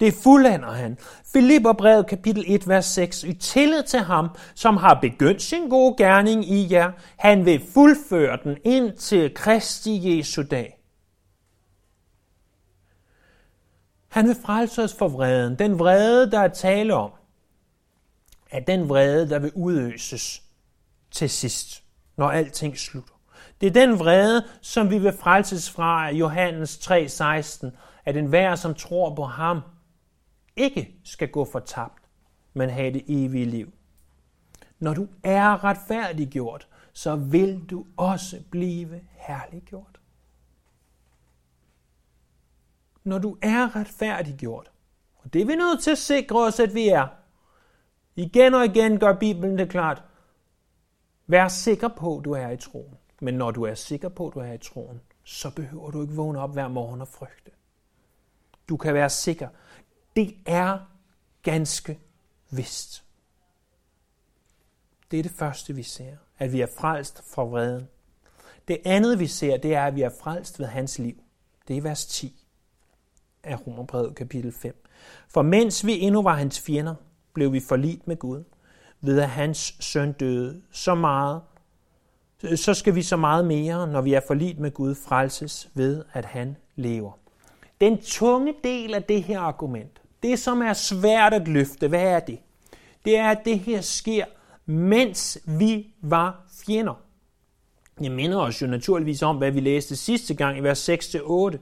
det 0.02 0.14
fuldender 0.14 0.72
han. 0.72 0.98
Filipperbrevet 1.34 2.08
kapitel 2.08 2.44
1, 2.48 2.68
vers 2.68 2.86
6. 2.86 3.24
I 3.24 3.34
tillid 3.34 3.84
til 3.84 4.00
ham, 4.00 4.30
som 4.56 4.78
har 4.78 5.00
begyndt 5.02 5.42
sin 5.42 5.70
gode 5.70 5.96
gerning 5.98 6.52
i 6.52 6.74
jer, 6.74 6.92
han 7.18 7.46
vil 7.46 7.62
fuldføre 7.74 8.38
den 8.44 8.58
ind 8.64 8.98
til 8.98 9.34
Kristi 9.34 10.18
Jesu 10.18 10.44
dag. 10.52 10.78
Han 14.10 14.28
vil 14.28 14.36
frelse 14.46 14.84
os 14.84 14.94
for 14.94 15.08
vreden. 15.08 15.60
Den 15.60 15.80
vrede, 15.80 16.32
der 16.32 16.40
er 16.40 16.48
tale 16.48 16.94
om, 16.94 17.12
er 18.52 18.60
den 18.60 18.90
vrede, 18.90 19.30
der 19.30 19.40
vil 19.40 19.52
udøses 19.56 20.42
til 21.12 21.30
sidst, 21.30 21.84
når 22.18 22.30
alting 22.30 22.78
slutter. 22.78 23.14
Det 23.62 23.68
er 23.68 23.86
den 23.86 24.00
vrede, 24.00 24.46
som 24.62 24.90
vi 24.90 24.98
vil 24.98 25.14
frelses 25.20 25.70
fra 25.70 26.10
Johannes 26.10 26.78
3:16, 26.78 27.72
at 28.06 28.18
enhver, 28.18 28.56
som 28.56 28.76
tror 28.76 29.16
på 29.16 29.24
ham, 29.24 29.62
ikke 30.56 30.96
skal 31.04 31.32
gå 31.32 31.46
fortabt, 31.46 32.04
men 32.54 32.70
have 32.70 32.94
det 32.94 33.04
evige 33.08 33.46
liv. 33.46 33.74
Når 34.80 34.94
du 34.94 35.08
er 35.24 35.64
retfærdiggjort, 35.64 36.68
så 36.94 37.16
vil 37.16 37.66
du 37.70 37.86
også 37.98 38.44
blive 38.52 39.02
herliggjort. 39.10 40.00
Når 43.04 43.18
du 43.18 43.38
er 43.42 43.76
retfærdiggjort, 43.76 44.72
og 45.18 45.34
det 45.34 45.42
er 45.42 45.46
vi 45.46 45.56
nødt 45.56 45.84
til 45.84 45.92
at 45.92 45.98
sikre 45.98 46.40
os, 46.40 46.60
at 46.60 46.74
vi 46.74 46.88
er. 46.88 47.08
Igen 48.16 48.54
og 48.54 48.66
igen 48.66 49.00
gør 49.00 49.14
Bibelen 49.14 49.58
det 49.58 49.70
klart. 49.70 50.04
Vær 51.28 51.48
sikker 51.48 51.88
på, 51.88 52.18
at 52.18 52.26
du 52.26 52.32
er 52.32 52.50
i 52.50 52.58
troen. 52.58 52.98
Men 53.22 53.34
når 53.34 53.52
du 53.52 53.64
er 53.64 53.74
sikker 53.74 54.10
på, 54.10 54.28
at 54.28 54.34
du 54.34 54.40
er 54.40 54.54
i 54.54 54.58
troen, 54.58 55.02
så 55.24 55.56
behøver 55.56 55.92
du 55.92 56.02
ikke 56.02 56.14
vågne 56.14 56.40
op 56.40 56.54
hver 56.54 56.68
morgen 56.68 57.02
og 57.02 57.08
frygte. 57.08 57.52
Du 58.70 58.78
kan 58.78 58.94
være 58.94 59.10
sikker, 59.10 59.48
det 60.16 60.36
er 60.46 60.80
ganske 61.44 62.00
vist. 62.50 63.04
Det 65.12 65.20
er 65.20 65.24
det 65.24 65.32
første, 65.32 65.76
vi 65.76 65.84
ser, 65.84 66.16
at 66.38 66.52
vi 66.52 66.62
er 66.62 66.68
frelst 66.78 67.24
fra 67.34 67.44
vreden. 67.44 67.88
Det 68.68 68.78
andet, 68.86 69.20
vi 69.20 69.28
ser, 69.28 69.58
det 69.58 69.74
er, 69.74 69.86
at 69.86 69.96
vi 69.96 70.02
er 70.02 70.12
frelst 70.22 70.60
ved 70.60 70.66
hans 70.66 71.00
liv. 71.00 71.16
Det 71.68 71.78
er 71.78 71.82
vers 71.82 72.06
10 72.06 72.46
af 73.44 73.68
Romerbrevet 73.68 74.16
kapitel 74.16 74.52
5. 74.52 74.86
For 75.28 75.42
mens 75.42 75.86
vi 75.86 76.00
endnu 76.00 76.22
var 76.22 76.36
hans 76.36 76.60
fjender, 76.60 76.96
blev 77.34 77.54
vi 77.54 77.60
forlit 77.60 78.08
med 78.08 78.18
Gud, 78.18 78.44
ved 79.02 79.20
at 79.20 79.30
hans 79.30 79.76
søn 79.80 80.12
døde 80.12 80.62
så 80.72 80.96
meget, 80.96 81.42
så 82.56 82.74
skal 82.74 82.96
vi 82.96 83.04
så 83.04 83.18
meget 83.18 83.46
mere, 83.46 83.88
når 83.88 84.02
vi 84.02 84.14
er 84.14 84.22
forlit 84.28 84.60
med 84.60 84.72
Gud, 84.72 84.96
frelses 84.96 85.70
ved, 85.74 86.06
at 86.14 86.26
han 86.26 86.58
lever. 86.76 87.21
Den 87.82 88.02
tunge 88.02 88.54
del 88.64 88.94
af 88.94 89.04
det 89.04 89.24
her 89.24 89.40
argument, 89.40 90.02
det, 90.24 90.40
som 90.40 90.62
er 90.62 90.74
svært 90.74 91.34
at 91.34 91.48
løfte, 91.48 91.88
hvad 91.88 92.04
er 92.04 92.20
det? 92.20 92.40
Det 93.06 93.18
er, 93.18 93.30
at 93.30 93.46
det 93.46 93.60
her 93.60 93.82
sker, 93.82 94.26
mens 94.66 95.40
vi 95.60 95.88
var 96.02 96.46
fjender. 96.66 96.94
Jeg 98.02 98.12
minder 98.12 98.38
os 98.38 98.62
jo 98.62 98.68
naturligvis 98.68 99.24
om, 99.24 99.38
hvad 99.38 99.52
vi 99.52 99.60
læste 99.60 99.96
sidste 99.96 100.34
gang 100.34 100.58
i 100.58 100.62
vers 100.62 100.90
6-8, 100.90 101.58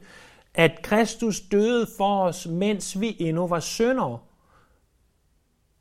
at 0.54 0.82
Kristus 0.84 1.42
døde 1.42 1.88
for 1.98 2.24
os, 2.24 2.48
mens 2.48 3.02
vi 3.02 3.16
endnu 3.20 3.48
var 3.48 3.60
syndere. 3.60 4.20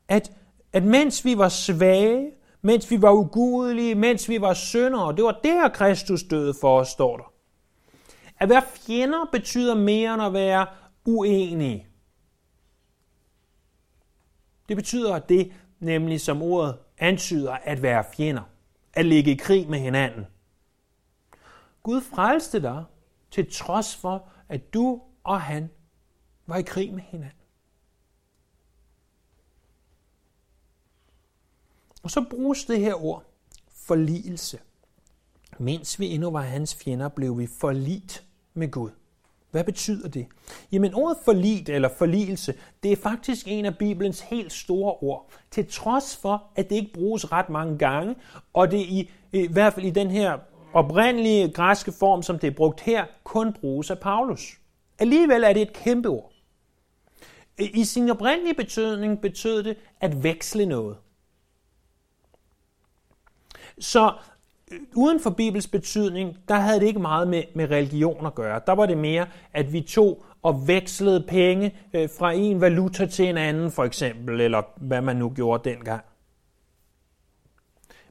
At, 0.07 0.31
at 0.73 0.83
mens 0.83 1.25
vi 1.25 1.37
var 1.37 1.49
svage, 1.49 2.31
mens 2.61 2.91
vi 2.91 3.01
var 3.01 3.11
ugudelige, 3.11 3.95
mens 3.95 4.29
vi 4.29 4.41
var 4.41 4.53
syndere, 4.53 5.15
det 5.15 5.23
var 5.23 5.39
der, 5.43 5.69
Kristus 5.69 6.23
døde 6.23 6.53
for 6.61 6.79
os, 6.79 6.87
står 6.87 7.17
der. 7.17 7.33
At 8.39 8.49
være 8.49 8.63
fjender 8.75 9.25
betyder 9.31 9.75
mere 9.75 10.13
end 10.13 10.23
at 10.23 10.33
være 10.33 10.67
uenige. 11.05 11.87
Det 14.69 14.77
betyder 14.77 15.19
det 15.19 15.53
nemlig, 15.79 16.21
som 16.21 16.41
ordet 16.41 16.77
antyder, 16.97 17.53
at 17.53 17.81
være 17.81 18.03
fjender. 18.13 18.43
At 18.93 19.05
ligge 19.05 19.31
i 19.31 19.35
krig 19.35 19.69
med 19.69 19.79
hinanden. 19.79 20.25
Gud 21.83 22.01
frelste 22.01 22.61
dig 22.61 22.85
til 23.31 23.51
trods 23.51 23.95
for, 23.95 24.29
at 24.49 24.73
du 24.73 25.01
og 25.23 25.41
han 25.41 25.69
var 26.45 26.57
i 26.57 26.61
krig 26.61 26.93
med 26.93 27.03
hinanden. 27.03 27.39
Og 32.03 32.11
så 32.11 32.25
bruges 32.29 32.65
det 32.65 32.79
her 32.79 33.03
ord, 33.03 33.23
forligelse. 33.71 34.59
Mens 35.59 35.99
vi 35.99 36.07
endnu 36.07 36.31
var 36.31 36.41
hans 36.41 36.75
fjender, 36.75 37.09
blev 37.09 37.37
vi 37.37 37.47
forlit 37.47 38.28
med 38.59 38.71
Gud. 38.71 38.89
Hvad 39.51 39.63
betyder 39.63 40.09
det? 40.09 40.27
Jamen 40.71 40.93
ordet 40.93 41.17
forlit 41.25 41.69
eller 41.69 41.89
forligelse, 41.97 42.53
det 42.83 42.91
er 42.91 42.95
faktisk 42.95 43.47
en 43.47 43.65
af 43.65 43.77
Bibelens 43.77 44.21
helt 44.21 44.53
store 44.53 44.93
ord. 44.93 45.31
Til 45.51 45.67
trods 45.71 46.17
for, 46.17 46.43
at 46.55 46.69
det 46.69 46.75
ikke 46.75 46.93
bruges 46.93 47.31
ret 47.31 47.49
mange 47.49 47.77
gange, 47.77 48.15
og 48.53 48.71
det 48.71 48.77
i, 48.77 49.11
i 49.31 49.47
hvert 49.47 49.73
fald 49.73 49.85
i 49.85 49.89
den 49.89 50.11
her 50.11 50.37
oprindelige 50.73 51.51
græske 51.51 51.91
form, 51.91 52.23
som 52.23 52.39
det 52.39 52.47
er 52.47 52.55
brugt 52.55 52.81
her, 52.81 53.05
kun 53.23 53.53
bruges 53.53 53.91
af 53.91 53.99
Paulus. 53.99 54.59
Alligevel 54.99 55.43
er 55.43 55.53
det 55.53 55.61
et 55.61 55.73
kæmpe 55.73 56.09
ord. 56.09 56.31
I 57.59 57.83
sin 57.83 58.09
oprindelige 58.09 58.53
betydning 58.53 59.21
betød 59.21 59.63
det 59.63 59.77
at 59.99 60.23
veksle 60.23 60.65
noget. 60.65 60.97
Så 63.79 64.13
uden 64.95 65.19
for 65.19 65.29
Bibels 65.29 65.67
betydning, 65.67 66.37
der 66.47 66.55
havde 66.55 66.79
det 66.79 66.87
ikke 66.87 66.99
meget 66.99 67.27
med, 67.27 67.43
med 67.55 67.71
religion 67.71 68.25
at 68.25 68.35
gøre. 68.35 68.61
Der 68.67 68.73
var 68.73 68.85
det 68.85 68.97
mere, 68.97 69.27
at 69.53 69.73
vi 69.73 69.81
tog 69.81 70.25
og 70.41 70.67
vekslede 70.67 71.25
penge 71.27 71.75
øh, 71.93 72.09
fra 72.19 72.31
en 72.31 72.61
valuta 72.61 73.05
til 73.05 73.29
en 73.29 73.37
anden, 73.37 73.71
for 73.71 73.83
eksempel, 73.83 74.41
eller 74.41 74.61
hvad 74.75 75.01
man 75.01 75.15
nu 75.15 75.29
gjorde 75.29 75.69
dengang. 75.69 76.03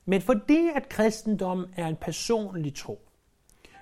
Men 0.06 0.20
fordi 0.20 0.68
at 0.74 0.88
kristendommen 0.88 1.66
er 1.76 1.86
en 1.86 1.96
personlig 1.96 2.74
tro, 2.74 3.00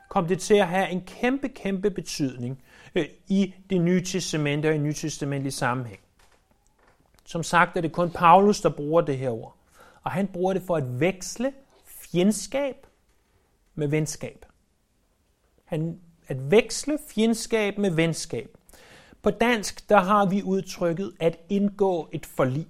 kom 0.09 0.27
det 0.27 0.41
til 0.41 0.55
at 0.55 0.67
have 0.67 0.91
en 0.91 1.01
kæmpe, 1.01 1.49
kæmpe 1.49 1.91
betydning 1.91 2.63
øh, 2.95 3.05
i 3.29 3.55
det 3.71 3.81
nye 3.81 4.05
testament 4.05 4.67
og 4.67 4.75
i 4.75 4.79
nytestamentlig 4.79 5.53
sammenhæng. 5.53 6.01
Som 7.25 7.43
sagt 7.43 7.77
er 7.77 7.81
det 7.81 7.93
kun 7.93 8.11
Paulus, 8.11 8.61
der 8.61 8.69
bruger 8.69 9.01
det 9.01 9.19
her 9.19 9.31
ord. 9.31 9.57
Og 10.03 10.11
han 10.11 10.27
bruger 10.27 10.53
det 10.53 10.63
for 10.63 10.77
at 10.77 11.01
veksle 11.01 11.53
fjendskab 12.13 12.87
med 13.75 13.89
venskab. 13.89 14.45
Han, 15.65 16.01
at 16.29 16.51
veksle 16.51 16.99
fjendskab 17.09 17.79
med 17.79 17.91
venskab. 17.91 18.57
På 19.23 19.31
dansk, 19.31 19.89
der 19.89 20.01
har 20.01 20.27
vi 20.27 20.43
udtrykket 20.43 21.13
at 21.21 21.39
indgå 21.49 22.09
et 22.13 22.27
forlig. 22.27 22.67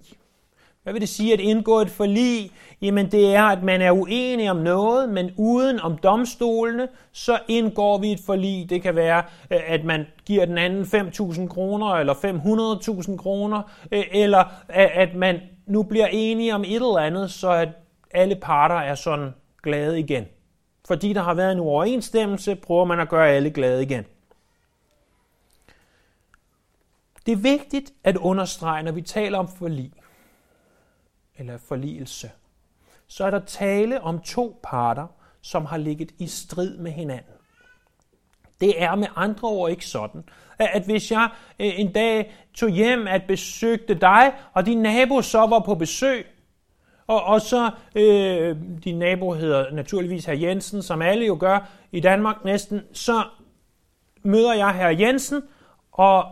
Hvad 0.83 0.93
vil 0.93 1.01
det 1.01 1.09
sige 1.09 1.33
at 1.33 1.41
indgå 1.41 1.81
et 1.81 1.91
forlig? 1.91 2.51
Jamen 2.83 3.11
det 3.11 3.35
er, 3.35 3.43
at 3.43 3.63
man 3.63 3.83
er 3.83 3.91
uenig 3.91 4.51
om 4.51 4.57
noget, 4.57 5.09
men 5.09 5.31
uden 5.37 5.81
om 5.81 5.99
domstolene, 5.99 6.89
så 7.13 7.39
indgår 7.49 7.99
vi 7.99 8.13
et 8.13 8.21
forlig. 8.27 8.71
Det 8.71 8.83
kan 8.83 8.97
være, 8.97 9.23
øh, 9.51 9.61
at 9.67 9.85
man 9.85 10.07
giver 10.25 10.45
den 10.45 10.59
anden 10.59 10.85
5.000 10.85 11.49
kroner, 11.49 11.87
eller 11.87 12.15
500.000 12.15 13.17
kroner, 13.17 13.63
øh, 13.93 14.05
eller 14.13 14.41
øh, 14.41 15.01
at 15.01 15.15
man 15.15 15.41
nu 15.67 15.83
bliver 15.83 16.07
enige 16.07 16.55
om 16.55 16.65
et 16.65 16.75
eller 16.75 16.99
andet, 16.99 17.31
så 17.31 17.51
at 17.51 17.69
alle 18.11 18.37
parter 18.37 18.75
er 18.75 18.95
sådan 18.95 19.35
glade 19.63 20.01
igen. 20.01 20.27
Fordi 20.87 21.13
der 21.13 21.23
har 21.23 21.35
været 21.35 21.53
en 21.53 21.61
uoverensstemmelse, 21.61 22.57
prøver 22.57 22.85
man 22.85 23.01
at 23.01 23.09
gøre 23.09 23.29
alle 23.29 23.51
glade 23.51 23.83
igen. 23.83 24.05
Det 27.27 27.33
er 27.33 27.37
vigtigt 27.37 27.93
at 28.05 28.17
understrege, 28.17 28.83
når 28.83 28.93
vi 28.93 29.03
taler 29.03 29.39
om 29.39 29.49
forlig, 29.49 29.93
eller 31.37 31.59
forligelse, 31.59 32.31
så 33.07 33.25
er 33.25 33.31
der 33.31 33.41
tale 33.41 34.01
om 34.01 34.21
to 34.21 34.61
parter, 34.63 35.07
som 35.41 35.65
har 35.65 35.77
ligget 35.77 36.13
i 36.19 36.27
strid 36.27 36.79
med 36.79 36.93
hinanden. 36.93 37.33
Det 38.61 38.83
er 38.83 38.95
med 38.95 39.09
andre 39.17 39.49
ord 39.49 39.71
ikke 39.71 39.87
sådan, 39.87 40.25
at 40.59 40.83
hvis 40.83 41.13
jeg 41.13 41.29
øh, 41.59 41.81
en 41.81 41.93
dag 41.93 42.35
tog 42.55 42.69
hjem 42.69 43.07
at 43.07 43.23
besøgte 43.29 43.95
dig, 43.95 44.33
og 44.53 44.67
din 44.67 44.79
nabo 44.79 45.23
så 45.23 45.47
var 45.47 45.59
på 45.59 45.75
besøg, 45.75 46.27
og, 47.07 47.23
og 47.25 47.41
så, 47.41 47.71
øh, 47.95 48.57
din 48.85 48.99
nabo 48.99 49.33
hedder 49.33 49.71
naturligvis 49.71 50.25
herr 50.25 50.37
Jensen, 50.37 50.83
som 50.83 51.03
alle 51.03 51.27
jo 51.27 51.37
gør 51.41 51.69
i 51.93 52.01
Danmark 52.01 52.45
næsten, 52.45 52.83
så 52.93 53.25
møder 54.23 54.55
jeg 54.55 54.75
herr 54.75 54.91
Jensen, 54.91 55.43
og 55.93 56.25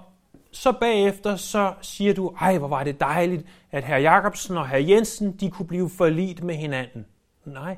så 0.52 0.72
bagefter 0.72 1.36
så 1.36 1.74
siger 1.82 2.14
du, 2.14 2.34
ej 2.40 2.58
hvor 2.58 2.68
var 2.68 2.84
det 2.84 3.00
dejligt, 3.00 3.46
at 3.70 3.84
herr 3.84 3.98
Jacobsen 3.98 4.56
og 4.56 4.68
herr 4.68 4.78
Jensen, 4.78 5.32
de 5.32 5.50
kunne 5.50 5.66
blive 5.66 5.90
forlidt 5.90 6.42
med 6.42 6.54
hinanden. 6.54 7.06
Nej. 7.44 7.76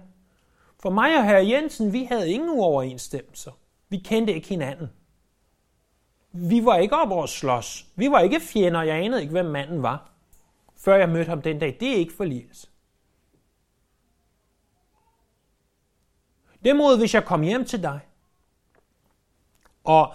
For 0.82 0.90
mig 0.90 1.18
og 1.18 1.24
herr 1.24 1.38
Jensen, 1.38 1.92
vi 1.92 2.04
havde 2.04 2.30
ingen 2.30 2.50
uoverensstemmelser. 2.50 3.50
Vi 3.88 3.96
kendte 3.96 4.34
ikke 4.34 4.48
hinanden. 4.48 4.90
Vi 6.32 6.64
var 6.64 6.76
ikke 6.76 6.96
op 6.96 7.10
over 7.10 7.26
slås. 7.26 7.86
Vi 7.96 8.10
var 8.10 8.20
ikke 8.20 8.40
fjender, 8.40 8.82
jeg 8.82 8.96
anede 8.96 9.20
ikke, 9.20 9.32
hvem 9.32 9.46
manden 9.46 9.82
var. 9.82 10.10
Før 10.76 10.96
jeg 10.96 11.08
mødte 11.08 11.28
ham 11.28 11.42
den 11.42 11.58
dag. 11.58 11.76
Det 11.80 11.88
er 11.88 11.96
ikke 11.96 12.12
forligelse. 12.16 12.68
Demod, 16.66 16.98
hvis 16.98 17.14
jeg 17.14 17.24
kom 17.24 17.42
hjem 17.42 17.64
til 17.64 17.82
dig, 17.82 18.00
og 19.84 20.14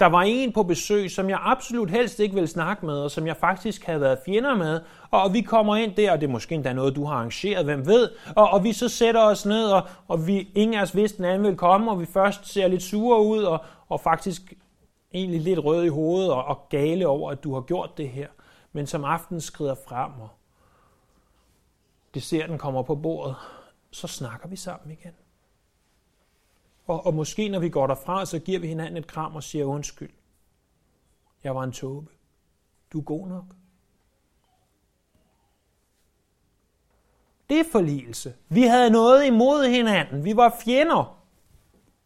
der 0.00 0.06
var 0.06 0.22
en 0.22 0.52
på 0.52 0.62
besøg, 0.62 1.10
som 1.10 1.30
jeg 1.30 1.38
absolut 1.42 1.90
helst 1.90 2.20
ikke 2.20 2.34
ville 2.34 2.48
snakke 2.48 2.86
med, 2.86 2.94
og 2.94 3.10
som 3.10 3.26
jeg 3.26 3.36
faktisk 3.36 3.84
havde 3.84 4.00
været 4.00 4.18
fjender 4.26 4.54
med, 4.54 4.80
og 5.10 5.32
vi 5.32 5.40
kommer 5.40 5.76
ind 5.76 5.94
der, 5.94 6.12
og 6.12 6.20
det 6.20 6.26
er 6.26 6.30
måske 6.30 6.54
endda 6.54 6.72
noget, 6.72 6.96
du 6.96 7.04
har 7.04 7.14
arrangeret, 7.14 7.64
hvem 7.64 7.86
ved, 7.86 8.10
og, 8.36 8.50
og 8.50 8.64
vi 8.64 8.72
så 8.72 8.88
sætter 8.88 9.22
os 9.22 9.46
ned, 9.46 9.66
og, 9.66 9.88
og 10.08 10.26
vi, 10.26 10.48
ingen 10.54 10.78
af 10.78 10.82
os 10.82 10.96
vidste, 10.96 11.16
den 11.16 11.24
anden 11.24 11.42
ville 11.42 11.58
komme, 11.58 11.90
og 11.90 12.00
vi 12.00 12.06
først 12.06 12.52
ser 12.52 12.68
lidt 12.68 12.82
sure 12.82 13.22
ud, 13.22 13.42
og, 13.42 13.64
og 13.88 14.00
faktisk 14.00 14.54
egentlig 15.14 15.40
lidt 15.40 15.64
rød 15.64 15.84
i 15.84 15.88
hovedet, 15.88 16.32
og, 16.32 16.44
og 16.44 16.68
gale 16.68 17.06
over, 17.06 17.30
at 17.30 17.44
du 17.44 17.54
har 17.54 17.60
gjort 17.60 17.90
det 17.96 18.08
her. 18.08 18.28
Men 18.72 18.86
som 18.86 19.04
aftenen 19.04 19.40
skrider 19.40 19.74
frem, 19.88 20.20
og 20.20 20.28
desserten 22.14 22.58
kommer 22.58 22.82
på 22.82 22.94
bordet, 22.94 23.36
så 23.90 24.06
snakker 24.06 24.48
vi 24.48 24.56
sammen 24.56 24.90
igen. 24.90 25.12
Og, 26.90 27.06
og 27.06 27.14
måske 27.14 27.48
når 27.48 27.58
vi 27.58 27.68
går 27.68 27.86
derfra, 27.86 28.26
så 28.26 28.38
giver 28.38 28.58
vi 28.58 28.66
hinanden 28.66 28.96
et 28.96 29.06
kram 29.06 29.36
og 29.36 29.42
siger 29.42 29.64
undskyld. 29.64 30.10
Jeg 31.44 31.54
var 31.54 31.64
en 31.64 31.72
tåbe. 31.72 32.10
Du 32.92 32.98
er 32.98 33.02
god 33.02 33.28
nok. 33.28 33.44
Det 37.50 37.60
er 37.60 37.64
forligelse. 37.72 38.34
Vi 38.48 38.62
havde 38.62 38.90
noget 38.90 39.26
imod 39.26 39.68
hinanden. 39.68 40.24
Vi 40.24 40.36
var 40.36 40.56
fjender. 40.64 41.22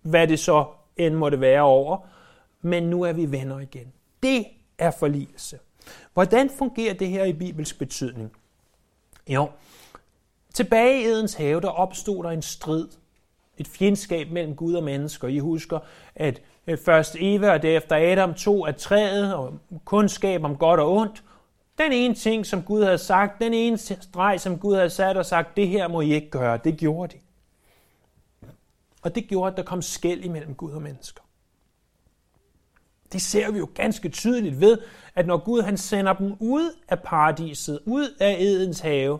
Hvad 0.02 0.28
det 0.28 0.38
så 0.38 0.66
end 0.96 1.14
måtte 1.14 1.40
være 1.40 1.62
over. 1.62 1.98
Men 2.60 2.82
nu 2.82 3.02
er 3.02 3.12
vi 3.12 3.32
venner 3.32 3.58
igen. 3.58 3.92
Det 4.22 4.46
er 4.78 4.90
forligelse. 4.90 5.58
Hvordan 6.12 6.50
fungerer 6.50 6.94
det 6.94 7.08
her 7.08 7.24
i 7.24 7.32
Bibels 7.32 7.72
betydning? 7.72 8.32
Jo, 9.28 9.50
tilbage 10.54 11.02
i 11.02 11.04
Edens 11.04 11.34
have, 11.34 11.60
der 11.60 11.68
opstod 11.68 12.24
der 12.24 12.30
en 12.30 12.42
strid 12.42 12.88
et 13.58 13.68
fjendskab 13.68 14.30
mellem 14.30 14.56
Gud 14.56 14.74
og 14.74 14.84
mennesker. 14.84 15.28
I 15.28 15.38
husker, 15.38 15.78
at 16.14 16.42
øh, 16.66 16.78
først 16.78 17.16
Eva 17.20 17.52
og 17.52 17.62
derefter 17.62 17.96
Adam 17.96 18.34
tog 18.34 18.68
af 18.68 18.74
træet 18.74 19.34
og 19.34 19.58
kundskab 19.84 20.44
om 20.44 20.56
godt 20.56 20.80
og 20.80 20.92
ondt. 20.92 21.22
Den 21.78 21.92
ene 21.92 22.14
ting, 22.14 22.46
som 22.46 22.62
Gud 22.62 22.82
havde 22.82 22.98
sagt, 22.98 23.42
den 23.42 23.54
ene 23.54 23.78
streg, 23.78 24.40
som 24.40 24.58
Gud 24.58 24.74
havde 24.74 24.90
sat 24.90 25.16
og 25.16 25.26
sagt, 25.26 25.56
det 25.56 25.68
her 25.68 25.88
må 25.88 26.00
I 26.00 26.14
ikke 26.14 26.30
gøre, 26.30 26.58
det 26.64 26.76
gjorde 26.76 27.12
de. 27.12 27.18
Og 29.02 29.14
det 29.14 29.28
gjorde, 29.28 29.50
at 29.50 29.56
der 29.56 29.62
kom 29.62 29.82
skæld 29.82 30.24
imellem 30.24 30.54
Gud 30.54 30.72
og 30.72 30.82
mennesker. 30.82 31.20
Det 33.12 33.22
ser 33.22 33.50
vi 33.50 33.58
jo 33.58 33.68
ganske 33.74 34.08
tydeligt 34.08 34.60
ved, 34.60 34.78
at 35.14 35.26
når 35.26 35.36
Gud 35.36 35.62
han 35.62 35.76
sender 35.76 36.12
dem 36.12 36.36
ud 36.40 36.70
af 36.88 37.00
paradiset, 37.00 37.80
ud 37.86 38.08
af 38.20 38.36
Edens 38.40 38.80
have, 38.80 39.18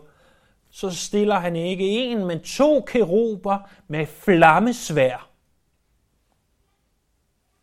så 0.75 0.91
stiller 0.91 1.39
han 1.39 1.57
ikke 1.57 1.85
en, 1.85 2.27
men 2.27 2.41
to 2.41 2.81
keruber 2.81 3.59
med 3.89 4.07
flammesvær 4.07 5.31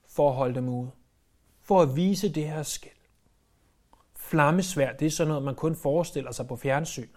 for 0.10 0.30
at 0.30 0.36
holde 0.36 0.56
dem 0.56 0.70
ude. 0.70 0.92
For 1.62 1.82
at 1.82 1.96
vise 1.96 2.30
det 2.34 2.48
her 2.48 2.64
skæld. 2.64 2.94
Flammesvær, 4.16 4.94
det 4.94 5.06
er 5.06 5.12
sådan 5.12 5.28
noget, 5.28 5.44
man 5.44 5.56
kun 5.56 5.76
forestiller 5.76 6.32
sig 6.32 6.48
på 6.48 6.56
fjernsyn. 6.56 7.10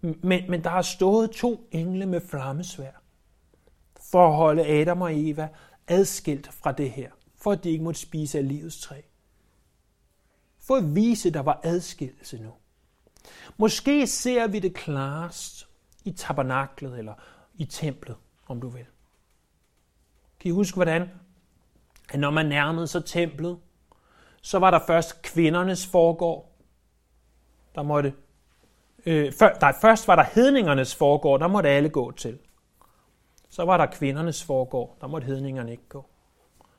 Men, 0.00 0.50
men 0.50 0.64
der 0.64 0.70
har 0.70 0.82
stået 0.82 1.30
to 1.30 1.68
engle 1.72 2.06
med 2.06 2.20
flammesvær 2.20 3.02
for 4.10 4.28
at 4.28 4.36
holde 4.36 4.66
Adam 4.66 5.02
og 5.02 5.18
Eva 5.28 5.48
adskilt 5.88 6.52
fra 6.52 6.72
det 6.72 6.90
her, 6.90 7.10
for 7.36 7.52
at 7.52 7.64
de 7.64 7.70
ikke 7.70 7.84
måtte 7.84 8.00
spise 8.00 8.38
af 8.38 8.48
livets 8.48 8.80
træ. 8.80 9.00
For 10.58 10.76
at 10.76 10.94
vise, 10.94 11.30
der 11.30 11.40
var 11.40 11.60
adskillelse 11.62 12.42
nu. 12.42 12.50
Måske 13.56 14.06
ser 14.06 14.46
vi 14.46 14.58
det 14.58 14.74
klarest 14.74 15.68
i 16.04 16.12
tabernaklet 16.12 16.98
eller 16.98 17.14
i 17.54 17.64
templet, 17.64 18.16
om 18.46 18.60
du 18.60 18.68
vil. 18.68 18.86
Kan 20.40 20.48
I 20.48 20.50
huske, 20.50 20.74
hvordan? 20.74 21.10
At 22.12 22.20
når 22.20 22.30
man 22.30 22.46
nærmede 22.46 22.86
sig 22.86 23.04
templet, 23.04 23.58
så 24.42 24.58
var 24.58 24.70
der 24.70 24.78
først 24.86 25.22
kvindernes 25.22 25.86
forgård. 25.86 26.52
Der 27.74 27.82
måtte, 27.82 28.14
øh, 29.06 29.32
før, 29.32 29.58
nej, 29.60 29.74
først 29.80 30.08
var 30.08 30.16
der 30.16 30.22
hedningernes 30.22 30.94
forgård, 30.94 31.40
der 31.40 31.46
måtte 31.46 31.68
alle 31.68 31.88
gå 31.88 32.10
til. 32.10 32.38
Så 33.48 33.64
var 33.64 33.76
der 33.76 33.86
kvindernes 33.86 34.44
forgård, 34.44 34.96
der 35.00 35.06
måtte 35.06 35.26
hedningerne 35.26 35.70
ikke 35.70 35.88
gå. 35.88 36.06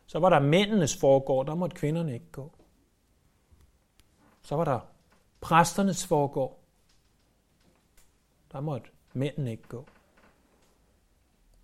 Så 0.06 0.20
var 0.20 0.30
der 0.30 0.40
mændenes 0.40 0.98
forgård, 0.98 1.46
der 1.46 1.56
måtte 1.56 1.76
kvinderne 1.76 2.14
ikke 2.14 2.32
gå. 2.32 2.52
Så 4.42 4.56
var 4.56 4.66
der 4.66 4.80
præsternes 5.46 6.08
foregår. 6.08 6.60
der 8.52 8.60
måtte 8.60 8.90
mændene 9.14 9.52
ikke 9.52 9.68
gå. 9.68 9.86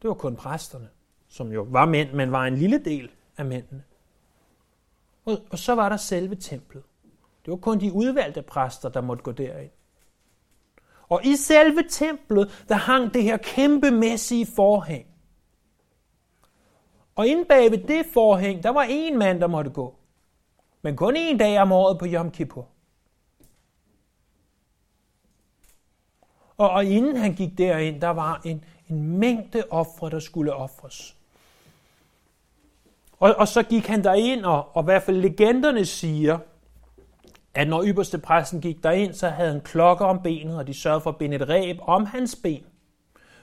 Det 0.02 0.08
var 0.08 0.14
kun 0.14 0.36
præsterne, 0.36 0.90
som 1.28 1.52
jo 1.52 1.68
var 1.70 1.86
mænd, 1.86 2.12
men 2.12 2.32
var 2.32 2.46
en 2.46 2.58
lille 2.58 2.86
del 2.86 3.12
af 3.38 3.46
mændene. 3.46 3.84
Og, 5.26 5.38
og 5.52 5.60
så 5.60 5.76
var 5.76 5.90
der 5.90 5.98
selve 5.98 6.36
templet. 6.36 6.84
Det 7.46 7.52
var 7.52 7.58
kun 7.58 7.80
de 7.80 7.94
udvalgte 7.94 8.42
præster, 8.42 8.90
der 8.90 9.02
måtte 9.02 9.24
gå 9.24 9.32
derind. 9.32 9.72
Og 11.10 11.26
i 11.26 11.36
selve 11.36 11.84
templet, 11.90 12.66
der 12.70 12.76
hang 12.76 13.14
det 13.14 13.24
her 13.24 13.38
kæmpemæssige 13.38 14.48
forhæng. 14.56 15.08
Og 17.16 17.28
inde 17.28 17.46
bag 17.46 17.72
ved 17.72 17.88
det 17.88 18.06
forhæng, 18.14 18.64
der 18.64 18.70
var 18.70 18.86
en 18.90 19.18
mand, 19.18 19.42
der 19.42 19.48
måtte 19.48 19.72
gå. 19.72 19.96
Men 20.82 20.96
kun 20.96 21.16
en 21.16 21.38
dag 21.38 21.60
om 21.60 21.72
året 21.72 22.00
på 22.00 22.06
Yom 22.06 22.32
Kippur. 22.32 22.71
Og, 26.58 26.70
og 26.70 26.86
inden 26.86 27.16
han 27.16 27.34
gik 27.34 27.58
derind, 27.58 28.02
der 28.02 28.10
var 28.10 28.42
en, 28.46 28.64
en 28.90 29.18
mængde 29.18 29.64
ofre, 29.70 30.10
der 30.10 30.20
skulle 30.20 30.54
ofres. 30.54 31.16
Og, 33.20 33.36
og 33.38 33.48
så 33.48 33.64
gik 33.64 33.88
han 33.88 34.04
derind, 34.04 34.46
og, 34.46 34.76
og 34.76 34.84
i 34.84 34.86
hvert 34.86 35.04
fald 35.04 35.18
legenderne 35.18 35.86
siger, 35.86 36.40
at 37.54 37.68
når 37.68 37.84
ypperste 37.84 38.18
præsten 38.18 38.62
gik 38.62 38.84
derind, 38.84 39.14
så 39.14 39.30
havde 39.30 39.52
han 39.52 39.62
klokker 39.62 40.06
om 40.06 40.22
benet, 40.24 40.58
og 40.58 40.68
de 40.68 40.74
sørgede 40.74 41.02
for 41.02 41.10
at 41.10 41.18
binde 41.18 41.36
et 41.36 41.50
ræb 41.50 41.78
om 41.82 42.06
hans 42.06 42.36
ben. 42.44 42.64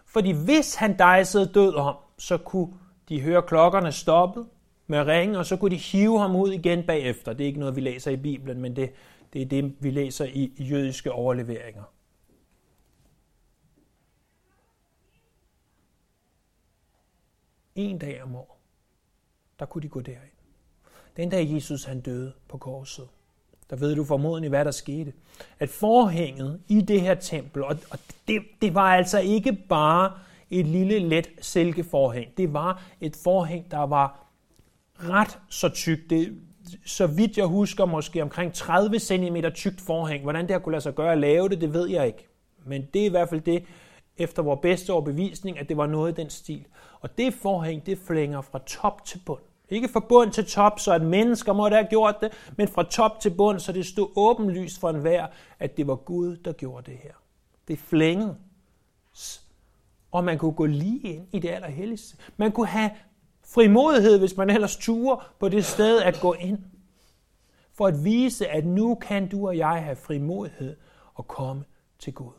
Fordi 0.07 0.33
hvis 0.33 0.75
han 0.75 0.99
dejsede 0.99 1.47
død 1.55 1.75
om, 1.75 1.97
så 2.19 2.39
kunne 2.39 2.69
de 3.09 3.21
høre 3.21 3.43
klokkerne 3.43 3.93
stoppe 3.93 4.45
med 4.87 5.07
ringe, 5.07 5.39
og 5.39 5.47
så 5.47 5.57
kunne 5.57 5.71
de 5.71 5.77
hive 5.77 6.21
ham 6.21 6.37
ud 6.37 6.53
igen 6.53 6.83
bagefter. 6.83 7.33
Det 7.33 7.45
er 7.45 7.47
ikke 7.47 7.61
noget, 7.61 7.77
vi 7.77 7.81
læser 7.81 8.11
i 8.11 8.17
Bibelen, 8.17 8.61
men 8.61 8.77
det, 8.77 8.93
det 9.33 9.43
er 9.43 9.47
det, 9.47 9.75
vi 9.81 9.91
læser 9.91 10.25
i 10.25 10.53
jødiske 10.59 11.13
overleveringer. 11.13 11.83
En 17.79 17.99
dag 17.99 18.23
om 18.23 18.37
året, 18.37 18.59
der 19.59 19.67
kunne 19.67 19.83
de 19.83 19.89
gå 19.89 20.01
derind. 20.01 20.33
Den 21.17 21.31
dag 21.31 21.55
Jesus 21.55 21.85
han 21.85 22.01
døde 22.01 22.33
på 22.49 22.59
korset, 22.59 23.09
der 23.71 23.77
ved 23.77 23.97
du 23.97 24.05
formodentlig, 24.05 24.49
hvad 24.49 24.65
der 24.65 24.71
skete. 24.71 25.13
At 25.59 25.69
forhænget 25.69 26.61
i 26.69 26.81
det 26.81 27.01
her 27.01 27.15
tempel, 27.15 27.65
og, 27.65 27.77
og 27.91 27.99
det, 28.29 28.43
det 28.63 28.75
var 28.75 28.95
altså 28.95 29.19
ikke 29.19 29.53
bare 29.53 30.13
et 30.51 30.67
lille 30.67 30.99
let 30.99 31.29
silkeforhæng. 31.41 32.37
Det 32.37 32.53
var 32.53 32.83
et 33.01 33.17
forhæng, 33.17 33.71
der 33.71 33.79
var 33.79 34.27
ret 34.95 35.39
så 35.49 35.69
tykt. 35.69 36.11
Det, 36.11 36.41
så 36.87 37.07
vidt 37.07 37.39
jeg 37.39 37.47
husker, 37.47 37.85
måske 37.85 38.23
omkring 38.23 38.55
30 38.55 38.99
cm 38.99 39.37
tykt 39.55 39.81
forhæng. 39.81 40.23
Hvordan 40.23 40.45
det 40.45 40.51
har 40.51 40.59
kunne 40.59 40.73
lade 40.73 40.83
sig 40.83 40.95
gøre 40.95 41.13
at 41.13 41.19
lave 41.19 41.49
det, 41.49 41.61
det 41.61 41.73
ved 41.73 41.89
jeg 41.89 42.07
ikke. 42.07 42.29
Men 42.65 42.89
det 42.95 43.03
er 43.03 43.07
i 43.07 43.11
hvert 43.11 43.29
fald 43.29 43.41
det, 43.41 43.65
efter 44.19 44.43
vores 44.43 44.61
bedste 44.63 44.93
overbevisning, 44.93 45.59
at 45.59 45.69
det 45.69 45.77
var 45.77 45.87
noget 45.87 46.13
i 46.13 46.21
den 46.21 46.31
stil. 46.31 46.65
Og 47.01 47.19
det 47.19 47.35
forhæng, 47.35 47.87
det 47.87 47.99
flænger 47.99 48.41
fra 48.41 48.59
top 48.67 49.05
til 49.05 49.21
bund. 49.27 49.43
Ikke 49.69 49.89
fra 49.89 50.01
bund 50.01 50.33
til 50.33 50.47
top, 50.47 50.81
så 50.81 50.93
at 50.93 51.03
mennesker 51.03 51.53
måtte 51.53 51.75
have 51.75 51.87
gjort 51.91 52.17
det, 52.21 52.33
men 52.57 52.69
fra 52.69 52.83
top 52.83 53.21
til 53.21 53.31
bund, 53.31 53.61
så 53.61 53.73
det 53.73 53.87
stod 53.87 54.09
åbenlyst 54.17 54.81
for 54.81 54.91
enhver, 54.91 55.27
at 55.59 55.77
det 55.77 55.87
var 55.87 55.95
Gud, 55.95 56.37
der 56.37 56.53
gjorde 56.53 56.91
det 56.91 56.99
her. 57.03 57.13
Det 57.69 57.79
flængede. 57.79 58.37
Og 60.11 60.25
man 60.25 60.39
kunne 60.39 60.53
gå 60.53 60.67
lige 60.67 61.01
ind 61.01 61.27
i 61.33 61.39
det 61.39 61.49
allerhelligste. 61.49 62.17
Man 62.37 62.53
kunne 62.53 62.67
have 62.67 62.91
Frimodighed, 63.49 64.19
hvis 64.19 64.37
man 64.37 64.51
ellers 64.51 64.77
turer 64.77 65.33
på 65.39 65.49
det 65.49 65.65
sted 65.65 66.03
at 66.03 66.19
gå 66.21 66.33
ind. 66.33 66.59
For 67.73 67.87
at 67.87 68.05
vise, 68.05 68.49
at 68.49 68.67
nu 68.67 68.95
kan 68.95 69.29
du 69.29 69.47
og 69.47 69.57
jeg 69.57 69.85
have 69.85 69.97
frimodighed 69.97 70.77
og 71.15 71.29
komme 71.29 71.65
til 71.99 72.15
Gud. 72.15 72.33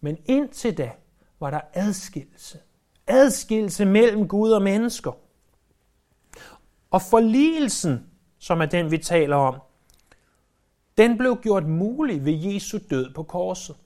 Men 0.00 0.18
indtil 0.26 0.78
da 0.78 0.92
var 1.40 1.50
der 1.50 1.60
adskillelse. 1.72 2.58
Adskillelse 3.06 3.84
mellem 3.84 4.28
Gud 4.28 4.50
og 4.50 4.62
mennesker. 4.62 5.12
Og 6.90 7.02
forligelsen, 7.02 8.06
som 8.38 8.60
er 8.60 8.66
den, 8.66 8.90
vi 8.90 8.98
taler 8.98 9.36
om, 9.36 9.60
den 10.98 11.18
blev 11.18 11.38
gjort 11.42 11.66
mulig 11.66 12.24
ved 12.24 12.32
Jesu 12.32 12.78
død 12.90 13.14
på 13.14 13.22
korset. 13.22 13.76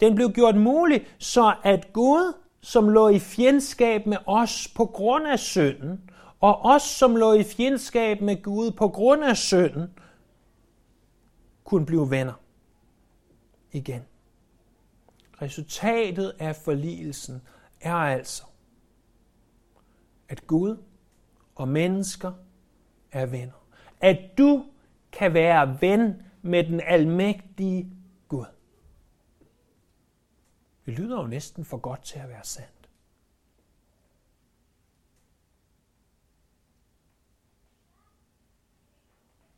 Den 0.00 0.14
blev 0.14 0.32
gjort 0.32 0.56
mulig, 0.56 1.06
så 1.18 1.54
at 1.62 1.92
Gud, 1.92 2.32
som 2.60 2.88
lå 2.88 3.08
i 3.08 3.18
fjendskab 3.18 4.06
med 4.06 4.16
os 4.26 4.68
på 4.76 4.86
grund 4.86 5.26
af 5.26 5.38
synden, 5.38 6.10
og 6.40 6.64
os, 6.64 6.82
som 6.82 7.16
lå 7.16 7.32
i 7.32 7.44
fjendskab 7.44 8.20
med 8.20 8.42
Gud 8.42 8.70
på 8.70 8.88
grund 8.88 9.24
af 9.24 9.36
synden, 9.36 9.90
kunne 11.64 11.86
blive 11.86 12.10
venner 12.10 12.32
igen. 13.72 14.02
Resultatet 15.42 16.32
af 16.38 16.56
forligelsen 16.56 17.42
er 17.80 17.94
altså, 17.94 18.44
at 20.34 20.46
Gud 20.46 20.82
og 21.54 21.68
mennesker 21.68 22.32
er 23.12 23.26
venner. 23.26 23.66
At 24.00 24.38
du 24.38 24.66
kan 25.12 25.34
være 25.34 25.80
ven 25.80 26.22
med 26.42 26.64
den 26.64 26.80
almægtige 26.80 27.96
Gud. 28.28 28.46
Det 30.86 30.98
lyder 30.98 31.20
jo 31.20 31.26
næsten 31.26 31.64
for 31.64 31.76
godt 31.76 32.04
til 32.04 32.18
at 32.18 32.28
være 32.28 32.44
sandt. 32.44 32.90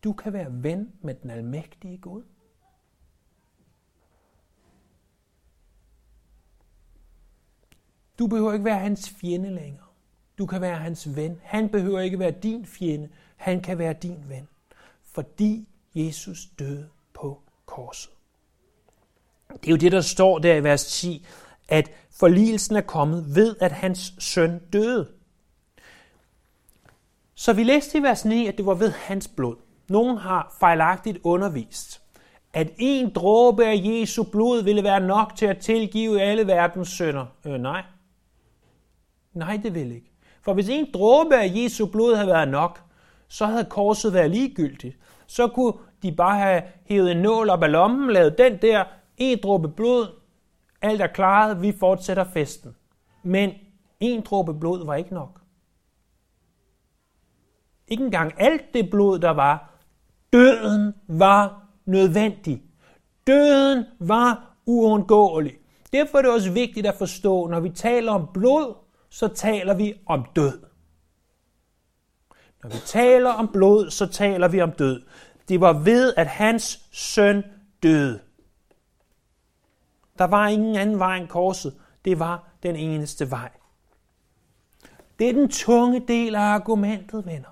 Du 0.05 0.13
kan 0.13 0.33
være 0.33 0.63
ven 0.63 0.93
med 1.01 1.15
den 1.15 1.31
almægtige 1.31 1.99
Gud. 1.99 2.25
Du 8.19 8.27
behøver 8.27 8.53
ikke 8.53 8.65
være 8.65 8.79
hans 8.79 9.11
fjende 9.11 9.55
længere. 9.55 9.86
Du 10.39 10.47
kan 10.47 10.61
være 10.61 10.79
hans 10.79 11.17
ven. 11.17 11.41
Han 11.43 11.69
behøver 11.69 12.01
ikke 12.01 12.19
være 12.19 12.31
din 12.31 12.67
fjende. 12.67 13.09
Han 13.37 13.61
kan 13.61 13.79
være 13.79 13.93
din 13.93 14.25
ven. 14.29 14.49
Fordi 15.05 15.69
Jesus 15.95 16.47
døde 16.59 16.89
på 17.15 17.41
korset. 17.67 18.11
Det 19.51 19.67
er 19.67 19.71
jo 19.71 19.77
det, 19.77 19.93
der 19.93 20.01
står 20.01 20.39
der 20.39 20.55
i 20.55 20.65
vers 20.65 20.85
10, 20.85 21.27
at 21.69 21.91
forligelsen 22.11 22.77
er 22.77 22.81
kommet 22.81 23.35
ved, 23.35 23.57
at 23.61 23.73
hans 23.73 24.15
søn 24.19 24.59
døde. 24.73 25.09
Så 27.35 27.53
vi 27.53 27.63
læste 27.63 27.99
i 27.99 28.03
vers 28.03 28.25
9, 28.25 28.47
at 28.47 28.57
det 28.57 28.67
var 28.67 28.75
ved 28.75 28.91
hans 28.91 29.29
blod. 29.29 29.57
Nogen 29.89 30.17
har 30.17 30.57
fejlagtigt 30.61 31.19
undervist, 31.25 32.03
at 32.53 32.71
en 32.79 33.13
dråbe 33.13 33.67
af 33.67 33.81
Jesu 33.85 34.23
blod 34.23 34.63
ville 34.63 34.83
være 34.83 35.01
nok 35.01 35.33
til 35.37 35.47
at 35.47 35.59
tilgive 35.59 36.23
alle 36.23 36.47
verdens 36.47 36.89
sønder. 36.89 37.27
Øh, 37.45 37.61
nej. 37.61 37.83
Nej, 39.33 39.61
det 39.63 39.75
vil 39.75 39.93
ikke. 39.93 40.16
For 40.47 40.55
hvis 40.55 40.69
en 40.69 40.87
dråbe 40.95 41.37
af 41.37 41.53
Jesu 41.55 41.87
blod 41.87 42.15
havde 42.15 42.29
været 42.29 42.49
nok, 42.49 42.83
så 43.29 43.47
havde 43.47 43.65
korset 43.65 44.13
været 44.13 44.31
ligegyldigt. 44.31 44.97
Så 45.27 45.49
kunne 45.49 45.73
de 46.03 46.13
bare 46.13 46.39
have 46.39 46.63
hævet 46.85 47.13
en 47.13 47.17
nål 47.17 47.51
op 47.51 47.63
af 47.63 47.73
lommen, 47.73 48.11
lavet 48.11 48.39
den 48.39 48.59
der, 48.63 48.85
en 49.17 49.39
dråbe 49.43 49.69
blod, 49.69 50.07
alt 50.83 51.01
er 51.01 51.07
klaret, 51.07 51.63
vi 51.63 51.73
fortsætter 51.81 52.25
festen. 52.25 52.77
Men 53.23 53.51
en 54.01 54.21
dråbe 54.21 54.55
blod 54.55 54.87
var 54.87 54.95
ikke 54.95 55.15
nok. 55.15 55.41
Ikke 57.89 58.05
engang 58.05 58.33
alt 58.37 58.75
det 58.75 58.91
blod, 58.91 59.19
der 59.19 59.31
var. 59.31 59.71
Døden 60.33 60.95
var 61.09 61.63
nødvendig. 61.85 62.63
Døden 63.27 63.85
var 63.99 64.57
uundgåelig. 64.67 65.53
Derfor 65.93 66.19
er 66.19 66.23
det 66.23 66.31
også 66.31 66.53
vigtigt 66.53 66.87
at 66.87 66.95
forstå, 66.95 67.47
når 67.47 67.61
vi 67.61 67.71
taler 67.71 68.13
om 68.13 68.29
blod, 68.35 68.86
så 69.09 69.29
taler 69.29 69.75
vi 69.75 69.95
om 70.07 70.27
død. 70.37 70.63
Når 72.63 72.71
vi 72.71 72.79
taler 72.87 73.31
om 73.31 73.49
blod, 73.53 73.91
så 73.91 74.07
taler 74.07 74.49
vi 74.49 74.61
om 74.61 74.73
død. 74.73 75.03
Det 75.49 75.61
var 75.61 75.73
ved, 75.73 76.15
at 76.17 76.27
hans 76.27 76.81
søn 76.93 77.45
døde. 77.83 78.21
Der 80.19 80.25
var 80.25 80.49
ingen 80.49 80.77
anden 80.77 80.99
vej 80.99 81.17
end 81.17 81.29
korset. 81.29 81.75
Det 82.05 82.19
var 82.19 82.49
den 82.63 82.77
eneste 82.77 83.31
vej. 83.31 83.51
Det 85.19 85.29
er 85.29 85.33
den 85.33 85.49
tunge 85.49 86.05
del 86.09 86.35
af 86.35 86.41
argumentet, 86.41 87.27
venner. 87.27 87.49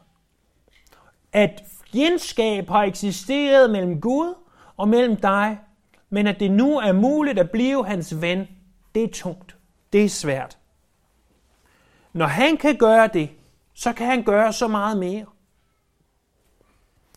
At 1.33 1.63
fjendskab 1.93 2.69
har 2.69 2.83
eksisteret 2.83 3.71
mellem 3.71 4.01
Gud 4.01 4.35
og 4.77 4.89
mellem 4.89 5.17
dig, 5.17 5.59
men 6.11 6.27
at 6.27 6.41
det 6.41 6.51
nu 6.51 6.79
er 6.79 6.93
muligt 6.93 7.39
at 7.39 7.51
blive 7.51 7.87
hans 7.87 8.21
ven, 8.21 8.49
det 8.95 9.05
er 9.05 9.09
tungt. 9.13 9.57
Det 9.93 10.05
er 10.05 10.09
svært. 10.09 10.59
Når 12.15 12.27
han 12.27 12.57
kan 12.57 12.77
gøre 12.77 13.09
det, 13.13 13.31
så 13.75 13.93
kan 13.93 14.07
han 14.07 14.23
gøre 14.23 14.53
så 14.53 14.69
meget 14.69 14.97
mere. 14.97 15.25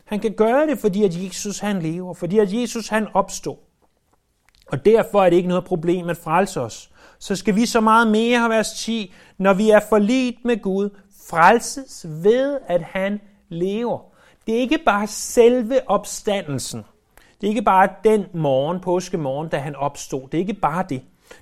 Han 0.06 0.20
kan 0.20 0.34
gøre 0.34 0.68
det, 0.68 0.80
fordi 0.80 1.04
at 1.04 1.24
Jesus 1.24 1.60
han 1.60 1.82
lever, 1.82 2.14
fordi 2.14 2.40
at 2.40 2.54
Jesus 2.54 2.88
han 2.88 3.08
opstod. 3.14 3.58
Og 4.68 4.86
derfor 4.86 5.24
er 5.24 5.30
det 5.30 5.38
ikke 5.38 5.50
noget 5.50 5.66
problem 5.66 6.10
at 6.10 6.18
frelse 6.18 6.62
os. 6.62 6.92
Så 7.20 7.36
skal 7.36 7.56
vi 7.56 7.66
så 7.66 7.82
meget 7.82 8.08
mere, 8.08 8.50
vers 8.50 8.74
10, 8.74 9.14
når 9.38 9.54
vi 9.54 9.70
er 9.70 9.80
forlit 9.90 10.46
med 10.46 10.62
Gud, 10.62 10.90
frelses 11.30 12.06
ved, 12.24 12.60
at 12.68 12.82
han 12.82 13.22
lever. 13.50 14.00
Det 14.48 14.56
er 14.56 14.60
ikke 14.60 14.80
bare 14.86 15.08
selve 15.08 15.90
opstandelsen. 15.90 16.84
Det 17.42 17.48
er 17.48 17.52
ikke 17.52 17.62
bare 17.62 17.90
den 18.04 18.26
morgen, 18.34 18.80
påskemorgen, 18.80 19.50
da 19.50 19.58
han 19.58 19.76
opstod. 19.76 20.22
Det 20.22 20.34
er 20.34 20.42
ikke 20.42 20.54
bare 20.54 20.86
det. 20.90 21.02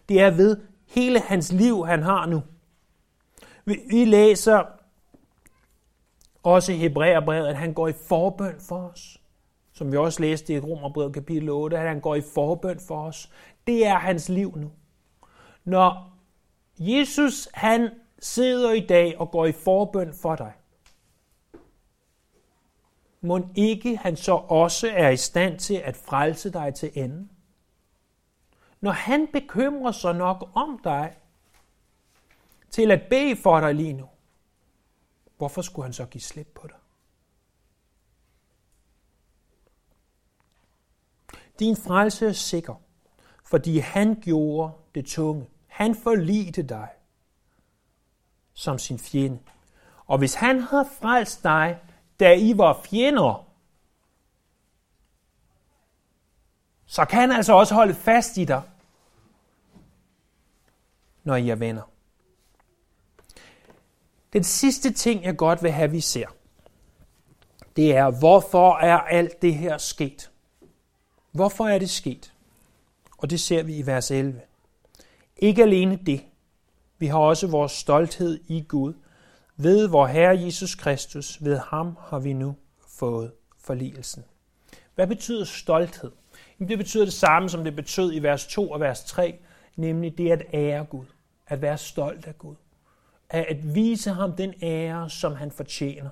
Det 0.10 0.22
er 0.22 0.32
ved 0.32 0.58
hele 0.88 1.20
hans 1.20 1.52
liv, 1.52 1.86
han 1.86 2.04
har 2.04 2.26
nu. 2.26 2.42
Vi, 3.66 3.80
vi 3.90 4.06
læser 4.06 4.64
også 6.44 6.72
i 6.72 6.78
Hebræerbrevet, 6.78 7.48
at 7.48 7.56
han 7.56 7.74
går 7.74 7.88
i 7.88 7.94
forbøn 7.94 8.56
for 8.60 8.78
os. 8.78 9.22
Som 9.74 9.92
vi 9.92 9.98
også 9.98 10.22
læste 10.22 10.54
i 10.54 10.60
Romerbrevet 10.60 11.14
kapitel 11.14 11.50
8, 11.50 11.78
at 11.78 11.88
han 11.88 12.00
går 12.00 12.16
i 12.16 12.22
forbøn 12.22 12.80
for 12.88 13.08
os. 13.08 13.32
Det 13.68 13.86
er 13.86 13.96
hans 13.96 14.30
liv 14.30 14.58
nu. 14.58 14.72
Når 15.64 16.18
Jesus 16.80 17.50
han 17.54 17.90
sidder 18.20 18.72
i 18.72 18.80
dag 18.80 19.20
og 19.20 19.32
går 19.32 19.46
i 19.46 19.52
forbøn 19.52 20.14
for 20.14 20.36
dig, 20.36 20.54
må 23.22 23.48
ikke 23.56 23.98
han 23.98 24.16
så 24.16 24.34
også 24.34 24.88
er 24.94 25.10
i 25.10 25.18
stand 25.18 25.60
til 25.60 25.76
at 25.76 25.96
frelse 25.96 26.54
dig 26.54 26.74
til 26.74 26.92
enden? 26.96 27.32
Når 28.82 28.92
han 28.92 29.28
bekymrer 29.34 29.92
sig 29.92 30.16
nok 30.16 30.50
om 30.56 30.80
dig, 30.84 31.16
til 32.70 32.92
at 32.92 33.02
bede 33.10 33.36
for 33.36 33.60
dig 33.60 33.76
lige 33.76 33.94
nu, 33.94 34.10
hvorfor 35.38 35.62
skulle 35.62 35.86
han 35.86 35.94
så 35.94 36.06
give 36.06 36.22
slip 36.22 36.48
på 36.56 36.68
dig? 36.68 36.78
Din 41.60 41.78
frelse 41.78 42.28
er 42.28 42.32
sikker, 42.32 42.76
fordi 43.44 43.78
han 43.78 44.16
gjorde 44.22 44.74
det 44.96 45.06
tunge. 45.06 45.50
Han 45.68 45.96
forlite 45.96 46.64
dig 46.64 46.90
som 48.54 48.80
sin 48.80 49.00
fjende. 49.00 49.40
Og 50.06 50.18
hvis 50.18 50.34
han 50.34 50.60
har 50.60 50.84
frelst 50.84 51.44
dig, 51.44 51.80
da 52.20 52.34
I 52.34 52.58
var 52.58 52.82
fjender, 52.84 53.48
så 56.86 57.06
kan 57.06 57.20
han 57.20 57.32
altså 57.32 57.54
også 57.54 57.76
holde 57.76 57.94
fast 57.94 58.38
i 58.38 58.46
dig, 58.46 58.62
når 61.24 61.36
I 61.36 61.50
er 61.50 61.56
venner. 61.56 61.95
Den 64.36 64.44
sidste 64.44 64.94
ting, 64.94 65.24
jeg 65.24 65.38
godt 65.38 65.64
vil 65.64 65.72
have, 65.72 65.92
vi 65.92 66.00
ser, 66.00 66.28
det 67.76 67.96
er, 67.96 68.10
hvorfor 68.10 68.78
er 68.78 68.98
alt 68.98 69.42
det 69.42 69.56
her 69.56 69.78
sket? 69.78 70.32
Hvorfor 71.32 71.68
er 71.68 71.80
det 71.80 71.90
sket? 71.90 72.34
Og 73.18 73.30
det 73.30 73.40
ser 73.40 73.64
vi 73.64 73.76
i 73.78 73.86
vers 73.86 74.12
11. 74.12 74.42
Ikke 75.38 75.64
alene 75.64 76.00
det. 76.06 76.22
Vi 76.98 77.08
har 77.08 77.18
også 77.18 77.48
vores 77.48 77.72
stolthed 77.72 78.40
i 78.48 78.66
Gud. 78.68 78.94
Ved 79.58 79.88
vor 79.88 80.08
Herre 80.08 80.42
Jesus 80.42 80.76
Kristus, 80.76 81.44
ved 81.44 81.58
ham 81.58 81.98
har 82.00 82.20
vi 82.20 82.34
nu 82.34 82.56
fået 82.88 83.32
forligelsen. 83.60 84.24
Hvad 84.96 85.08
betyder 85.08 85.46
stolthed? 85.46 86.12
Jamen, 86.60 86.70
det 86.70 86.78
betyder 86.78 87.06
det 87.06 87.14
samme, 87.14 87.50
som 87.50 87.64
det 87.64 87.76
betød 87.76 88.14
i 88.14 88.20
vers 88.20 88.48
2 88.48 88.72
og 88.72 88.80
vers 88.80 89.04
3, 89.04 89.40
nemlig 89.76 90.18
det 90.18 90.32
at 90.32 90.44
ære 90.54 90.86
Gud, 90.86 91.06
at 91.48 91.62
være 91.62 91.78
stolt 91.78 92.28
af 92.28 92.38
Gud 92.38 92.56
af 93.36 93.46
at 93.50 93.76
vise 93.76 94.12
ham 94.12 94.36
den 94.36 94.54
ære, 94.62 95.10
som 95.10 95.36
han 95.36 95.52
fortjener. 95.52 96.10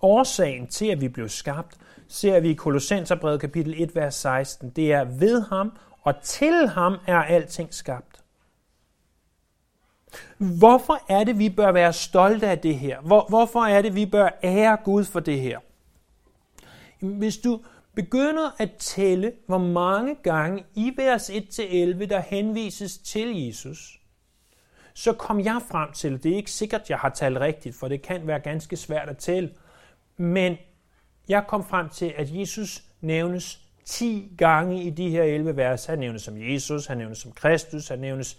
Årsagen 0.00 0.66
til, 0.66 0.86
at 0.86 1.00
vi 1.00 1.08
blev 1.08 1.28
skabt, 1.28 1.76
ser 2.08 2.40
vi 2.40 2.50
i 2.50 2.54
Kolossenserbrevet 2.54 3.40
kapitel 3.40 3.82
1, 3.82 3.94
vers 3.94 4.14
16. 4.14 4.70
Det 4.70 4.92
er 4.92 5.04
ved 5.04 5.42
ham, 5.42 5.72
og 6.00 6.14
til 6.22 6.68
ham 6.68 6.96
er 7.06 7.22
alting 7.22 7.74
skabt. 7.74 8.24
Hvorfor 10.38 11.02
er 11.08 11.24
det, 11.24 11.38
vi 11.38 11.50
bør 11.50 11.72
være 11.72 11.92
stolte 11.92 12.48
af 12.48 12.58
det 12.58 12.78
her? 12.78 13.00
Hvor, 13.00 13.26
hvorfor 13.28 13.60
er 13.60 13.82
det, 13.82 13.94
vi 13.94 14.06
bør 14.06 14.28
ære 14.42 14.76
Gud 14.84 15.04
for 15.04 15.20
det 15.20 15.40
her? 15.40 15.58
Hvis 17.00 17.38
du 17.38 17.60
begynder 17.94 18.50
at 18.58 18.70
tælle, 18.78 19.32
hvor 19.46 19.58
mange 19.58 20.16
gange 20.22 20.64
i 20.74 20.92
vers 20.96 21.30
1-11, 21.30 21.34
der 22.06 22.20
henvises 22.20 22.98
til 22.98 23.46
Jesus, 23.46 24.01
så 24.94 25.12
kom 25.12 25.40
jeg 25.40 25.60
frem 25.70 25.92
til, 25.92 26.22
det 26.22 26.32
er 26.32 26.36
ikke 26.36 26.50
sikkert, 26.50 26.90
jeg 26.90 26.98
har 26.98 27.08
talt 27.08 27.40
rigtigt, 27.40 27.76
for 27.76 27.88
det 27.88 28.02
kan 28.02 28.26
være 28.26 28.40
ganske 28.40 28.76
svært 28.76 29.08
at 29.08 29.16
tælle, 29.16 29.50
men 30.16 30.56
jeg 31.28 31.44
kom 31.48 31.64
frem 31.64 31.88
til, 31.88 32.14
at 32.16 32.34
Jesus 32.34 32.82
nævnes 33.00 33.60
10 33.84 34.34
gange 34.38 34.82
i 34.82 34.90
de 34.90 35.10
her 35.10 35.22
11 35.22 35.56
vers. 35.56 35.86
Han 35.86 35.98
nævnes 35.98 36.22
som 36.22 36.34
Jesus, 36.38 36.86
han 36.86 36.98
nævnes 36.98 37.18
som 37.18 37.32
Kristus, 37.32 37.88
han 37.88 37.98
nævnes 37.98 38.38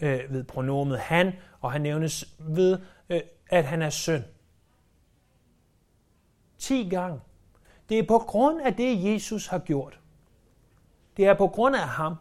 øh, 0.00 0.20
ved 0.28 0.44
pronomet 0.44 0.98
han, 0.98 1.32
og 1.60 1.72
han 1.72 1.80
nævnes 1.80 2.34
ved, 2.38 2.78
øh, 3.08 3.20
at 3.50 3.64
han 3.64 3.82
er 3.82 3.90
søn. 3.90 4.24
10 6.58 6.88
gange. 6.88 7.20
Det 7.88 7.98
er 7.98 8.06
på 8.08 8.18
grund 8.18 8.60
af 8.60 8.74
det, 8.74 9.12
Jesus 9.12 9.46
har 9.46 9.58
gjort. 9.58 10.00
Det 11.16 11.26
er 11.26 11.34
på 11.34 11.46
grund 11.46 11.76
af 11.76 11.88
ham, 11.88 12.14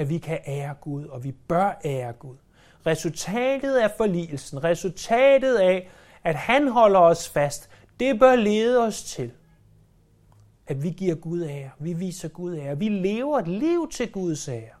at 0.00 0.08
vi 0.08 0.18
kan 0.18 0.38
ære 0.46 0.74
Gud, 0.80 1.04
og 1.04 1.24
vi 1.24 1.32
bør 1.32 1.80
ære 1.84 2.12
Gud. 2.12 2.36
Resultatet 2.86 3.76
af 3.76 3.90
forligelsen, 3.96 4.64
resultatet 4.64 5.56
af, 5.56 5.90
at 6.24 6.34
han 6.34 6.68
holder 6.68 7.00
os 7.00 7.28
fast, 7.28 7.70
det 8.00 8.18
bør 8.18 8.36
lede 8.36 8.86
os 8.86 9.02
til, 9.02 9.32
at 10.66 10.82
vi 10.82 10.90
giver 10.90 11.14
Gud 11.14 11.42
ære. 11.42 11.70
Vi 11.78 11.92
viser 11.92 12.28
Gud 12.28 12.56
ære. 12.56 12.78
Vi 12.78 12.88
lever 12.88 13.38
et 13.38 13.48
liv 13.48 13.88
til 13.90 14.12
Guds 14.12 14.48
ære. 14.48 14.74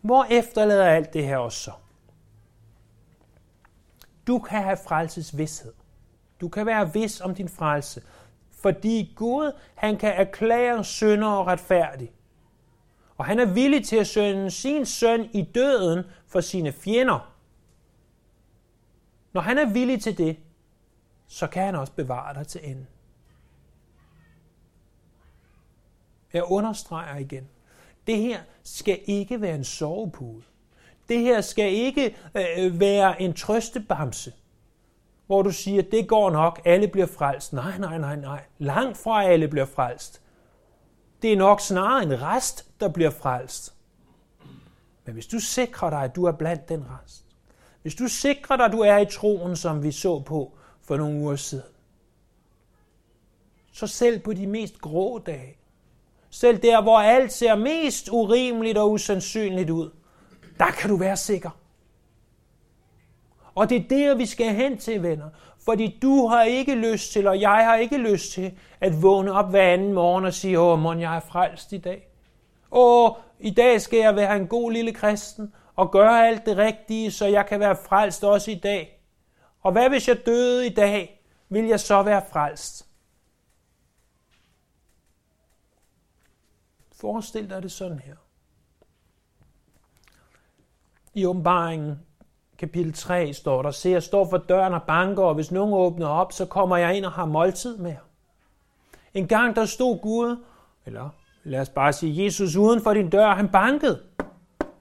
Hvor 0.00 0.26
efterlader 0.30 0.86
alt 0.86 1.12
det 1.12 1.26
her 1.26 1.38
os 1.38 1.54
så? 1.54 1.72
Du 4.26 4.38
kan 4.38 4.62
have 4.62 4.78
frelses 4.86 5.38
vidshed. 5.38 5.72
Du 6.40 6.48
kan 6.48 6.66
være 6.66 6.92
vis 6.92 7.20
om 7.20 7.34
din 7.34 7.48
frelse, 7.48 8.02
fordi 8.64 9.12
Gud, 9.16 9.52
han 9.74 9.96
kan 9.96 10.12
erklære 10.12 10.84
sønder 10.84 11.28
og 11.28 11.46
retfærdig. 11.46 12.12
Og 13.16 13.24
han 13.24 13.38
er 13.38 13.44
villig 13.44 13.84
til 13.84 13.96
at 13.96 14.06
sende 14.06 14.50
sin 14.50 14.86
søn 14.86 15.30
i 15.32 15.42
døden 15.42 16.04
for 16.26 16.40
sine 16.40 16.72
fjender. 16.72 17.34
Når 19.32 19.40
han 19.40 19.58
er 19.58 19.64
villig 19.72 20.02
til 20.02 20.18
det, 20.18 20.36
så 21.26 21.46
kan 21.46 21.64
han 21.64 21.74
også 21.74 21.92
bevare 21.92 22.34
dig 22.34 22.46
til 22.46 22.60
enden. 22.64 22.88
Jeg 26.32 26.44
understreger 26.44 27.16
igen. 27.16 27.48
Det 28.06 28.16
her 28.16 28.40
skal 28.62 29.00
ikke 29.04 29.40
være 29.40 29.54
en 29.54 29.64
sovepude. 29.64 30.42
Det 31.08 31.20
her 31.20 31.40
skal 31.40 31.72
ikke 31.72 32.16
øh, 32.34 32.44
øh 32.58 32.80
være 32.80 33.22
en 33.22 33.34
trøstebamse, 33.34 34.32
hvor 35.26 35.42
du 35.42 35.50
siger, 35.50 35.82
det 35.82 36.08
går 36.08 36.30
nok, 36.30 36.60
alle 36.64 36.88
bliver 36.88 37.06
frelst. 37.06 37.52
Nej, 37.52 37.78
nej, 37.78 37.98
nej, 37.98 38.16
nej. 38.16 38.44
Langt 38.58 38.96
fra 38.98 39.24
alle 39.24 39.48
bliver 39.48 39.66
frelst. 39.66 40.20
Det 41.22 41.32
er 41.32 41.36
nok 41.36 41.60
snarere 41.60 42.02
en 42.02 42.22
rest, 42.22 42.80
der 42.80 42.88
bliver 42.88 43.10
frelst. 43.10 43.74
Men 45.04 45.14
hvis 45.14 45.26
du 45.26 45.38
sikrer 45.38 45.90
dig, 45.90 46.02
at 46.02 46.16
du 46.16 46.24
er 46.24 46.32
blandt 46.32 46.68
den 46.68 46.84
rest, 46.90 47.24
hvis 47.82 47.94
du 47.94 48.08
sikrer 48.08 48.56
dig, 48.56 48.66
at 48.66 48.72
du 48.72 48.80
er 48.80 48.98
i 48.98 49.06
troen, 49.06 49.56
som 49.56 49.82
vi 49.82 49.92
så 49.92 50.20
på 50.20 50.52
for 50.82 50.96
nogle 50.96 51.20
uger 51.20 51.36
siden, 51.36 51.64
så 53.72 53.86
selv 53.86 54.20
på 54.20 54.32
de 54.32 54.46
mest 54.46 54.80
grå 54.80 55.18
dage, 55.18 55.56
selv 56.30 56.62
der, 56.62 56.82
hvor 56.82 56.98
alt 56.98 57.32
ser 57.32 57.56
mest 57.56 58.08
urimeligt 58.12 58.78
og 58.78 58.90
usandsynligt 58.90 59.70
ud, 59.70 59.90
der 60.58 60.70
kan 60.70 60.90
du 60.90 60.96
være 60.96 61.16
sikker. 61.16 61.50
Og 63.54 63.70
det 63.70 63.76
er 63.76 63.88
der, 63.88 64.14
vi 64.14 64.26
skal 64.26 64.54
hen 64.54 64.78
til, 64.78 65.02
venner. 65.02 65.30
Fordi 65.64 65.98
du 66.02 66.26
har 66.26 66.42
ikke 66.42 66.74
lyst 66.74 67.12
til, 67.12 67.26
og 67.26 67.40
jeg 67.40 67.64
har 67.64 67.76
ikke 67.76 67.96
lyst 67.96 68.32
til, 68.32 68.58
at 68.80 69.02
vågne 69.02 69.32
op 69.32 69.50
hver 69.50 69.72
anden 69.72 69.92
morgen 69.92 70.24
og 70.24 70.34
sige, 70.34 70.60
åh, 70.60 70.78
mon, 70.78 71.00
jeg 71.00 71.16
er 71.16 71.20
frelst 71.20 71.72
i 71.72 71.78
dag. 71.78 72.08
Åh, 72.72 73.10
i 73.40 73.50
dag 73.50 73.80
skal 73.80 73.98
jeg 73.98 74.16
være 74.16 74.36
en 74.36 74.46
god 74.46 74.72
lille 74.72 74.92
kristen 74.92 75.52
og 75.76 75.90
gøre 75.90 76.28
alt 76.28 76.46
det 76.46 76.56
rigtige, 76.56 77.10
så 77.10 77.26
jeg 77.26 77.46
kan 77.46 77.60
være 77.60 77.76
frelst 77.76 78.24
også 78.24 78.50
i 78.50 78.54
dag. 78.54 79.00
Og 79.60 79.72
hvad 79.72 79.88
hvis 79.88 80.08
jeg 80.08 80.26
døde 80.26 80.66
i 80.66 80.74
dag? 80.74 81.24
Vil 81.48 81.64
jeg 81.64 81.80
så 81.80 82.02
være 82.02 82.22
frelst? 82.32 82.88
Forestil 86.92 87.50
dig 87.50 87.62
det 87.62 87.72
sådan 87.72 87.98
her. 87.98 88.16
I 91.14 91.26
åbenbaringen 91.26 92.00
kapitel 92.64 92.92
3 92.92 93.32
står 93.32 93.62
der, 93.62 93.70
se, 93.70 93.88
jeg 93.88 94.02
står 94.02 94.30
for 94.30 94.36
døren 94.36 94.74
og 94.74 94.82
banker, 94.82 95.22
og 95.22 95.34
hvis 95.34 95.52
nogen 95.52 95.74
åbner 95.74 96.06
op, 96.06 96.32
så 96.32 96.46
kommer 96.46 96.76
jeg 96.76 96.96
ind 96.96 97.04
og 97.04 97.12
har 97.12 97.24
måltid 97.24 97.76
med 97.76 97.94
En 99.14 99.28
gang 99.28 99.56
der 99.56 99.64
stod 99.64 99.98
Gud, 99.98 100.36
eller 100.86 101.08
lad 101.44 101.60
os 101.60 101.68
bare 101.68 101.92
sige 101.92 102.24
Jesus 102.24 102.56
uden 102.56 102.82
for 102.82 102.94
din 102.94 103.10
dør, 103.10 103.34
han 103.34 103.48
bankede. 103.48 104.00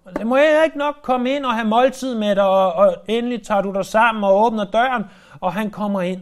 Og 0.05 0.17
det 0.17 0.27
må 0.27 0.37
jeg 0.37 0.61
ikke 0.65 0.77
nok 0.77 0.95
komme 1.01 1.35
ind 1.35 1.45
og 1.45 1.53
have 1.53 1.67
måltid 1.67 2.15
med 2.15 2.35
dig, 2.35 2.47
og, 2.47 2.73
og 2.73 2.95
endelig 3.07 3.43
tager 3.43 3.61
du 3.61 3.73
dig 3.73 3.85
sammen 3.85 4.23
og 4.23 4.45
åbner 4.45 4.65
døren, 4.65 5.03
og 5.39 5.53
han 5.53 5.71
kommer 5.71 6.01
ind. 6.01 6.21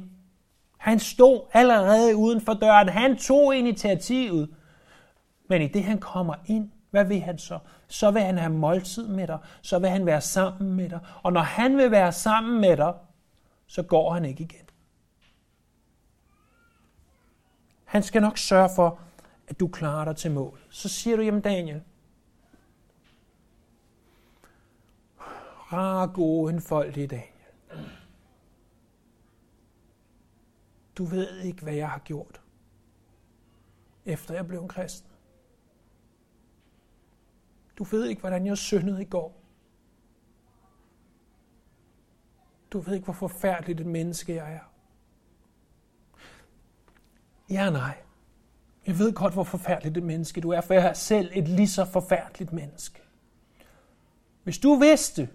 Han 0.77 0.99
stod 0.99 1.41
allerede 1.53 2.15
uden 2.15 2.41
for 2.41 2.53
døren. 2.53 2.89
Han 2.89 3.17
tog 3.17 3.55
initiativet. 3.55 4.49
Men 5.49 5.61
i 5.61 5.67
det 5.67 5.83
han 5.83 5.97
kommer 5.97 6.33
ind, 6.45 6.71
hvad 6.91 7.05
vil 7.05 7.21
han 7.21 7.37
så? 7.37 7.59
Så 7.87 8.11
vil 8.11 8.21
han 8.21 8.37
have 8.37 8.53
måltid 8.53 9.07
med 9.07 9.27
dig. 9.27 9.39
Så 9.61 9.79
vil 9.79 9.89
han 9.89 10.05
være 10.05 10.21
sammen 10.21 10.73
med 10.73 10.89
dig. 10.89 10.99
Og 11.23 11.33
når 11.33 11.41
han 11.41 11.77
vil 11.77 11.91
være 11.91 12.11
sammen 12.11 12.61
med 12.61 12.77
dig, 12.77 12.93
så 13.67 13.83
går 13.83 14.13
han 14.13 14.25
ikke 14.25 14.43
igen. 14.43 14.65
Han 17.85 18.03
skal 18.03 18.21
nok 18.21 18.37
sørge 18.37 18.69
for, 18.75 18.99
at 19.47 19.59
du 19.59 19.67
klarer 19.67 20.05
dig 20.05 20.15
til 20.15 20.31
mål. 20.31 20.59
Så 20.69 20.89
siger 20.89 21.15
du, 21.15 21.21
jamen 21.21 21.41
Daniel, 21.41 21.81
rar, 25.73 26.07
gode, 26.07 26.53
enfoldige 26.53 27.07
Daniel. 27.07 27.27
Du 30.97 31.05
ved 31.05 31.39
ikke, 31.39 31.63
hvad 31.63 31.73
jeg 31.73 31.89
har 31.89 31.99
gjort, 31.99 32.41
efter 34.05 34.33
jeg 34.33 34.47
blev 34.47 34.61
en 34.61 34.67
kristen. 34.67 35.10
Du 37.81 37.85
ved 37.85 38.05
ikke, 38.05 38.19
hvordan 38.19 38.45
jeg 38.45 38.57
syndede 38.57 39.01
i 39.01 39.05
går. 39.05 39.41
Du 42.71 42.79
ved 42.79 42.93
ikke, 42.93 43.05
hvor 43.05 43.13
forfærdeligt 43.13 43.79
et 43.79 43.85
menneske 43.85 44.35
jeg 44.35 44.53
er. 44.53 44.71
Ja, 47.49 47.69
nej. 47.69 47.97
Jeg 48.87 48.99
ved 48.99 49.13
godt, 49.13 49.33
hvor 49.33 49.43
forfærdeligt 49.43 49.97
et 49.97 50.03
menneske 50.03 50.41
du 50.41 50.49
er, 50.49 50.61
for 50.61 50.73
jeg 50.73 50.85
er 50.85 50.93
selv 50.93 51.31
et 51.33 51.47
lige 51.47 51.67
så 51.67 51.85
forfærdeligt 51.85 52.53
menneske. 52.53 53.01
Hvis 54.43 54.57
du 54.57 54.75
vidste 54.75 55.29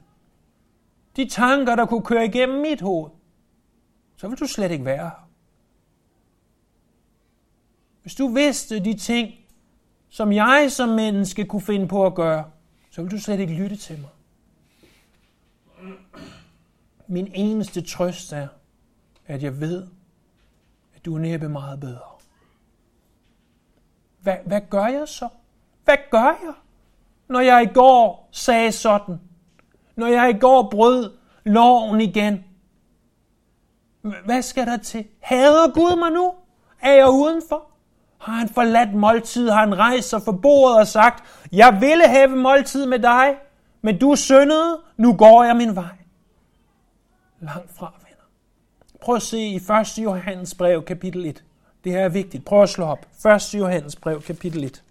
de 1.17 1.29
tanker, 1.29 1.77
der 1.77 1.87
kunne 1.87 2.05
køre 2.05 2.25
igennem 2.25 2.61
mit 2.61 2.81
hoved, 2.81 3.11
så 4.17 4.29
ville 4.29 4.41
du 4.41 4.47
slet 4.47 4.71
ikke 4.71 4.85
være 4.85 5.05
her. 5.05 5.29
Hvis 8.03 8.15
du 8.15 8.29
vidste 8.29 8.85
de 8.85 8.95
ting, 8.95 9.46
som 10.17 10.33
jeg 10.33 10.73
som 10.73 10.89
menneske 10.89 11.45
kunne 11.45 11.63
finde 11.63 11.89
på 11.89 12.07
at 12.07 12.15
gøre, 12.15 12.51
så 12.91 13.03
vil 13.03 13.11
du 13.11 13.21
slet 13.21 13.41
ikke 13.41 13.55
lytte 13.55 13.77
til 13.77 13.99
mig. 14.01 14.11
Min 17.07 17.31
eneste 17.35 17.83
trøst 17.83 18.33
er, 18.33 18.49
at 19.27 19.43
jeg 19.43 19.61
ved, 19.61 19.87
at 20.95 21.05
du 21.05 21.15
er 21.15 21.19
næppe 21.19 21.49
meget 21.49 21.81
bedre. 21.81 22.01
Hvad, 24.21 24.37
hvad 24.47 24.61
gør 24.71 24.87
jeg 24.87 25.09
så? 25.09 25.29
Hvad 25.85 25.97
gør 26.11 26.39
jeg, 26.45 26.55
når 27.29 27.41
jeg 27.41 27.63
i 27.63 27.75
går 27.75 28.29
sagde 28.33 28.73
sådan? 28.73 29.21
Når 29.97 30.07
jeg 30.07 30.31
i 30.31 30.39
går 30.39 30.71
brød 30.71 31.17
loven 31.45 32.01
igen? 32.01 32.45
Hvad 34.25 34.43
skal 34.43 34.67
der 34.67 34.77
til? 34.77 35.07
Hader 35.21 35.73
Gud 35.73 35.99
mig 35.99 36.11
nu? 36.11 36.35
Er 36.81 36.93
jeg 36.93 37.09
udenfor? 37.09 37.76
Har 38.27 38.33
han 38.33 38.49
forladt 38.49 38.95
måltid? 38.95 39.49
Har 39.49 39.61
han 39.61 39.79
rejst 39.79 40.09
sig 40.09 40.23
for 40.23 40.33
bordet 40.33 40.79
og 40.79 40.87
sagt, 40.87 41.25
jeg 41.53 41.79
ville 41.81 42.09
have 42.09 42.29
måltid 42.29 42.87
med 42.87 42.99
dig, 42.99 43.37
men 43.83 43.99
du 43.99 44.17
syndede, 44.17 44.81
nu 44.97 45.13
går 45.13 45.45
jeg 45.45 45.57
min 45.57 45.77
vej. 45.77 45.97
Langt 47.41 47.77
fra, 47.77 47.93
venner. 47.99 48.25
Prøv 49.01 49.17
at 49.17 49.23
se 49.23 49.39
i 49.39 49.57
1. 49.57 49.99
Johannes 49.99 50.55
brev, 50.55 50.85
kapitel 50.85 51.27
1. 51.27 51.45
Det 51.85 51.93
her 51.93 52.01
er 52.01 52.09
vigtigt. 52.09 52.45
Prøv 52.45 52.63
at 52.63 52.69
slå 52.69 52.85
op. 52.85 53.07
1. 53.27 53.55
Johannes 53.55 53.97
brev, 53.97 54.23
kapitel 54.23 54.65
1. 54.65 54.83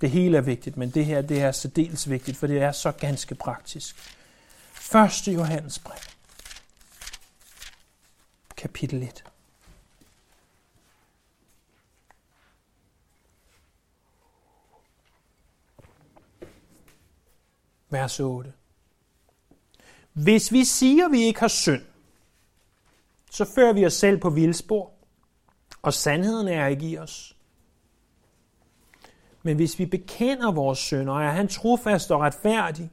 Det 0.00 0.10
hele 0.10 0.36
er 0.36 0.40
vigtigt, 0.40 0.76
men 0.76 0.90
det 0.90 1.04
her 1.04 1.22
det 1.22 1.42
er 1.42 1.52
særdeles 1.52 2.10
vigtigt, 2.10 2.36
for 2.36 2.46
det 2.46 2.62
er 2.62 2.72
så 2.72 2.92
ganske 2.92 3.34
praktisk. 3.34 3.96
1. 4.94 5.28
Johannes 5.28 5.78
brev, 5.78 5.98
kapitel 8.56 9.02
1. 9.02 9.24
Vers 17.94 18.20
8. 18.20 18.52
Hvis 20.12 20.52
vi 20.52 20.64
siger, 20.64 21.06
at 21.06 21.12
vi 21.12 21.22
ikke 21.22 21.40
har 21.40 21.48
synd, 21.48 21.82
så 23.30 23.44
fører 23.54 23.72
vi 23.72 23.86
os 23.86 23.92
selv 23.92 24.20
på 24.20 24.30
vildspor, 24.30 24.90
og 25.82 25.92
sandheden 25.94 26.48
er 26.48 26.66
ikke 26.66 26.88
i 26.88 26.98
os. 26.98 27.36
Men 29.42 29.56
hvis 29.56 29.78
vi 29.78 29.86
bekender 29.86 30.52
vores 30.52 30.78
synder, 30.78 31.20
er 31.20 31.30
han 31.30 31.48
trofast 31.48 32.10
og 32.10 32.20
retfærdig, 32.20 32.90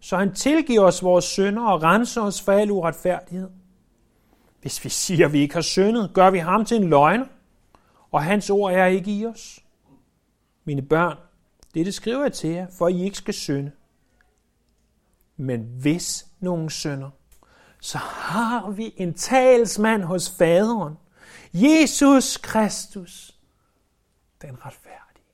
så 0.00 0.16
han 0.16 0.34
tilgiver 0.34 0.82
os 0.82 1.02
vores 1.02 1.24
synder 1.24 1.62
og 1.62 1.82
renser 1.82 2.22
os 2.22 2.42
for 2.42 2.52
al 2.52 2.70
uretfærdighed. 2.70 3.50
Hvis 4.60 4.84
vi 4.84 4.88
siger, 4.88 5.26
at 5.26 5.32
vi 5.32 5.38
ikke 5.38 5.54
har 5.54 5.62
syndet, 5.62 6.10
gør 6.14 6.30
vi 6.30 6.38
ham 6.38 6.64
til 6.64 6.76
en 6.76 6.88
løgner, 6.88 7.26
og 8.10 8.22
hans 8.22 8.50
ord 8.50 8.72
er 8.72 8.86
ikke 8.86 9.10
i 9.10 9.26
os. 9.26 9.60
Mine 10.64 10.82
børn, 10.82 11.16
dette 11.74 11.92
skriver 11.92 12.22
jeg 12.22 12.32
til 12.32 12.50
jer, 12.50 12.66
for 12.78 12.88
I 12.88 13.04
ikke 13.04 13.16
skal 13.16 13.34
synde. 13.34 13.72
Men 15.40 15.60
hvis 15.80 16.26
nogen 16.40 16.70
synder, 16.70 17.10
så 17.80 17.98
har 17.98 18.70
vi 18.70 18.94
en 18.96 19.14
talsmand 19.14 20.02
hos 20.02 20.36
faderen, 20.38 20.98
Jesus 21.54 22.36
Kristus, 22.36 23.38
den 24.42 24.66
retfærdige. 24.66 25.26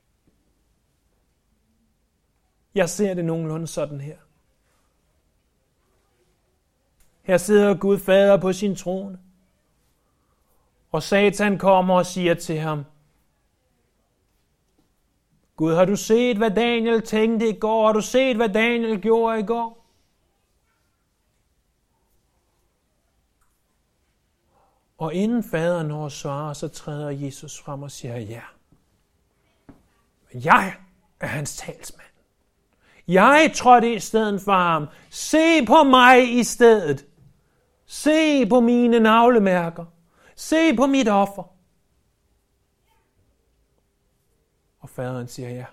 Jeg 2.75 2.89
ser 2.89 3.13
det 3.13 3.25
nogenlunde 3.25 3.67
sådan 3.67 4.01
her. 4.01 4.17
Her 7.23 7.37
sidder 7.37 7.77
Gud 7.77 7.99
fader 7.99 8.37
på 8.37 8.53
sin 8.53 8.75
trone. 8.75 9.19
Og 10.91 11.03
Satan 11.03 11.57
kommer 11.57 11.95
og 11.95 12.05
siger 12.05 12.33
til 12.33 12.59
ham, 12.59 12.83
Gud, 15.55 15.73
har 15.73 15.85
du 15.85 15.95
set, 15.95 16.37
hvad 16.37 16.51
Daniel 16.51 17.01
tænkte 17.01 17.49
i 17.49 17.59
går? 17.59 17.85
Har 17.85 17.93
du 17.93 18.01
set, 18.01 18.35
hvad 18.35 18.49
Daniel 18.49 19.01
gjorde 19.01 19.39
i 19.39 19.43
går? 19.43 19.76
Og 24.97 25.13
inden 25.13 25.43
faderen 25.43 25.87
når 25.87 26.05
at 26.05 26.11
svare, 26.11 26.55
så 26.55 26.67
træder 26.67 27.09
Jesus 27.09 27.61
frem 27.61 27.83
og 27.83 27.91
siger 27.91 28.17
ja. 28.17 28.41
Jeg 30.33 30.75
er 31.19 31.27
hans 31.27 31.57
talsmand. 31.57 32.07
Jeg 33.07 33.51
trådte 33.55 33.93
i 33.93 33.99
stedet 33.99 34.41
for 34.41 34.51
ham. 34.51 34.87
Se 35.09 35.65
på 35.65 35.83
mig 35.83 36.39
i 36.39 36.43
stedet. 36.43 37.05
Se 37.85 38.45
på 38.45 38.59
mine 38.59 38.99
navlemærker. 38.99 39.85
Se 40.35 40.75
på 40.75 40.85
mit 40.85 41.07
offer. 41.07 41.43
Og 44.79 44.89
faderen 44.89 45.27
siger 45.27 45.49
ja. 45.49 45.65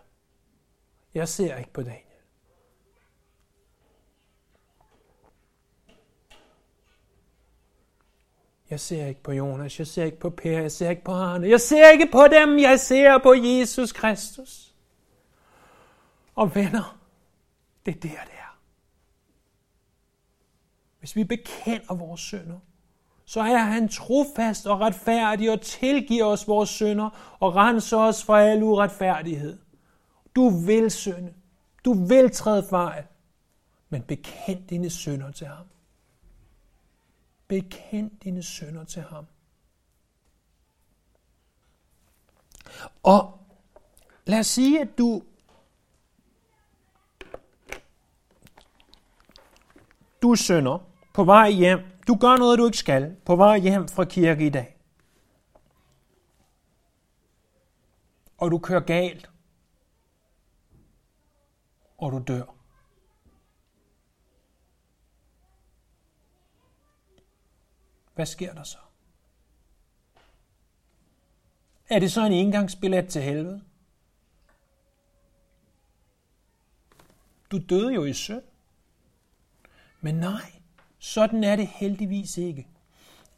Jeg 1.14 1.28
ser 1.28 1.56
ikke 1.56 1.72
på 1.72 1.82
dig. 1.82 2.03
Jeg 8.70 8.80
ser 8.80 9.06
ikke 9.06 9.22
på 9.22 9.32
Jonas, 9.32 9.78
jeg 9.78 9.86
ser 9.86 10.04
ikke 10.04 10.18
på 10.18 10.30
Per, 10.30 10.60
jeg 10.60 10.72
ser 10.72 10.90
ikke 10.90 11.04
på 11.04 11.12
Arne, 11.12 11.48
jeg 11.48 11.60
ser 11.60 11.90
ikke 11.90 12.08
på 12.12 12.24
dem, 12.32 12.58
jeg 12.58 12.80
ser 12.80 13.18
på 13.18 13.34
Jesus 13.34 13.92
Kristus. 13.92 14.74
Og 16.34 16.54
venner, 16.54 16.98
det 17.86 17.96
er 17.96 18.00
der, 18.00 18.08
det 18.08 18.34
er. 18.38 18.58
Hvis 20.98 21.16
vi 21.16 21.24
bekender 21.24 21.94
vores 21.94 22.20
synder, 22.20 22.58
så 23.24 23.40
er 23.40 23.58
han 23.58 23.88
trofast 23.88 24.66
og 24.66 24.80
retfærdig 24.80 25.50
og 25.50 25.60
tilgiver 25.60 26.24
os 26.24 26.48
vores 26.48 26.70
synder 26.70 27.36
og 27.40 27.56
renser 27.56 27.98
os 27.98 28.24
fra 28.24 28.42
al 28.42 28.62
uretfærdighed. 28.62 29.58
Du 30.36 30.48
vil 30.48 30.90
synde. 30.90 31.34
Du 31.84 31.92
vil 31.92 32.30
træde 32.30 32.66
fejl. 32.70 33.04
Men 33.88 34.02
bekend 34.02 34.68
dine 34.68 34.90
synder 34.90 35.30
til 35.30 35.46
ham. 35.46 35.66
Bekend 37.48 38.10
dine 38.24 38.42
synder 38.42 38.84
til 38.84 39.02
ham. 39.02 39.26
Og 43.02 43.38
lad 44.26 44.38
os 44.38 44.46
sige, 44.46 44.80
at 44.80 44.98
du 44.98 45.22
du 50.22 50.34
synder 50.34 50.78
på 51.14 51.24
vej 51.24 51.50
hjem. 51.50 51.78
Du 52.08 52.14
gør 52.14 52.36
noget, 52.36 52.58
du 52.58 52.66
ikke 52.66 52.78
skal 52.78 53.16
på 53.24 53.36
vej 53.36 53.58
hjem 53.58 53.88
fra 53.88 54.04
kirke 54.04 54.46
i 54.46 54.50
dag. 54.50 54.76
Og 58.38 58.50
du 58.50 58.58
kører 58.58 58.80
galt. 58.80 59.30
Og 61.98 62.12
du 62.12 62.22
dør. 62.26 62.54
Hvad 68.14 68.26
sker 68.26 68.54
der 68.54 68.62
så? 68.62 68.78
Er 71.88 71.98
det 71.98 72.12
så 72.12 72.26
en 72.26 72.32
indgangsbillet 72.32 73.08
til 73.08 73.22
helvede? 73.22 73.62
Du 77.50 77.58
døde 77.58 77.94
jo 77.94 78.04
i 78.04 78.12
synd. 78.12 78.42
Men 80.00 80.14
nej, 80.14 80.52
sådan 80.98 81.44
er 81.44 81.56
det 81.56 81.66
heldigvis 81.66 82.38
ikke. 82.38 82.68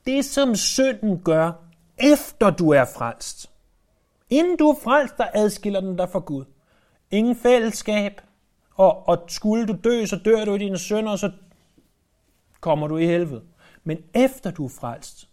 Det, 0.06 0.24
som 0.24 0.54
synden 0.54 1.22
gør, 1.22 1.52
efter 1.98 2.50
du 2.50 2.70
er 2.70 2.84
frelst. 2.84 3.50
Inden 4.30 4.56
du 4.56 4.68
er 4.68 4.80
frelst, 4.82 5.16
der 5.18 5.26
adskiller 5.34 5.80
den 5.80 5.96
dig 5.96 6.08
fra 6.10 6.18
Gud. 6.18 6.44
Ingen 7.10 7.36
fællesskab. 7.36 8.20
Og, 8.74 9.08
og 9.08 9.24
skulle 9.28 9.66
du 9.66 9.76
dø, 9.84 10.06
så 10.06 10.16
dør 10.16 10.44
du 10.44 10.54
i 10.54 10.58
dine 10.58 10.78
synder, 10.78 11.12
og 11.12 11.18
så 11.18 11.32
kommer 12.60 12.86
du 12.86 12.96
i 12.96 13.06
helvede. 13.06 13.44
Men 13.86 14.04
efter 14.14 14.50
du 14.50 14.64
er 14.64 14.68
frelst, 14.68 15.28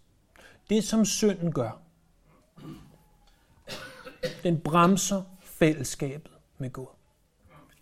det 0.70 0.84
som 0.84 1.04
synden 1.04 1.52
gør, 1.52 1.80
den 4.42 4.60
bremser 4.60 5.22
fællesskabet 5.40 6.32
med 6.58 6.70
Gud. 6.70 6.86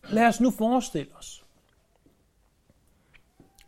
Lad 0.08 0.26
os 0.26 0.40
nu 0.40 0.50
forestille 0.50 1.16
os, 1.16 1.44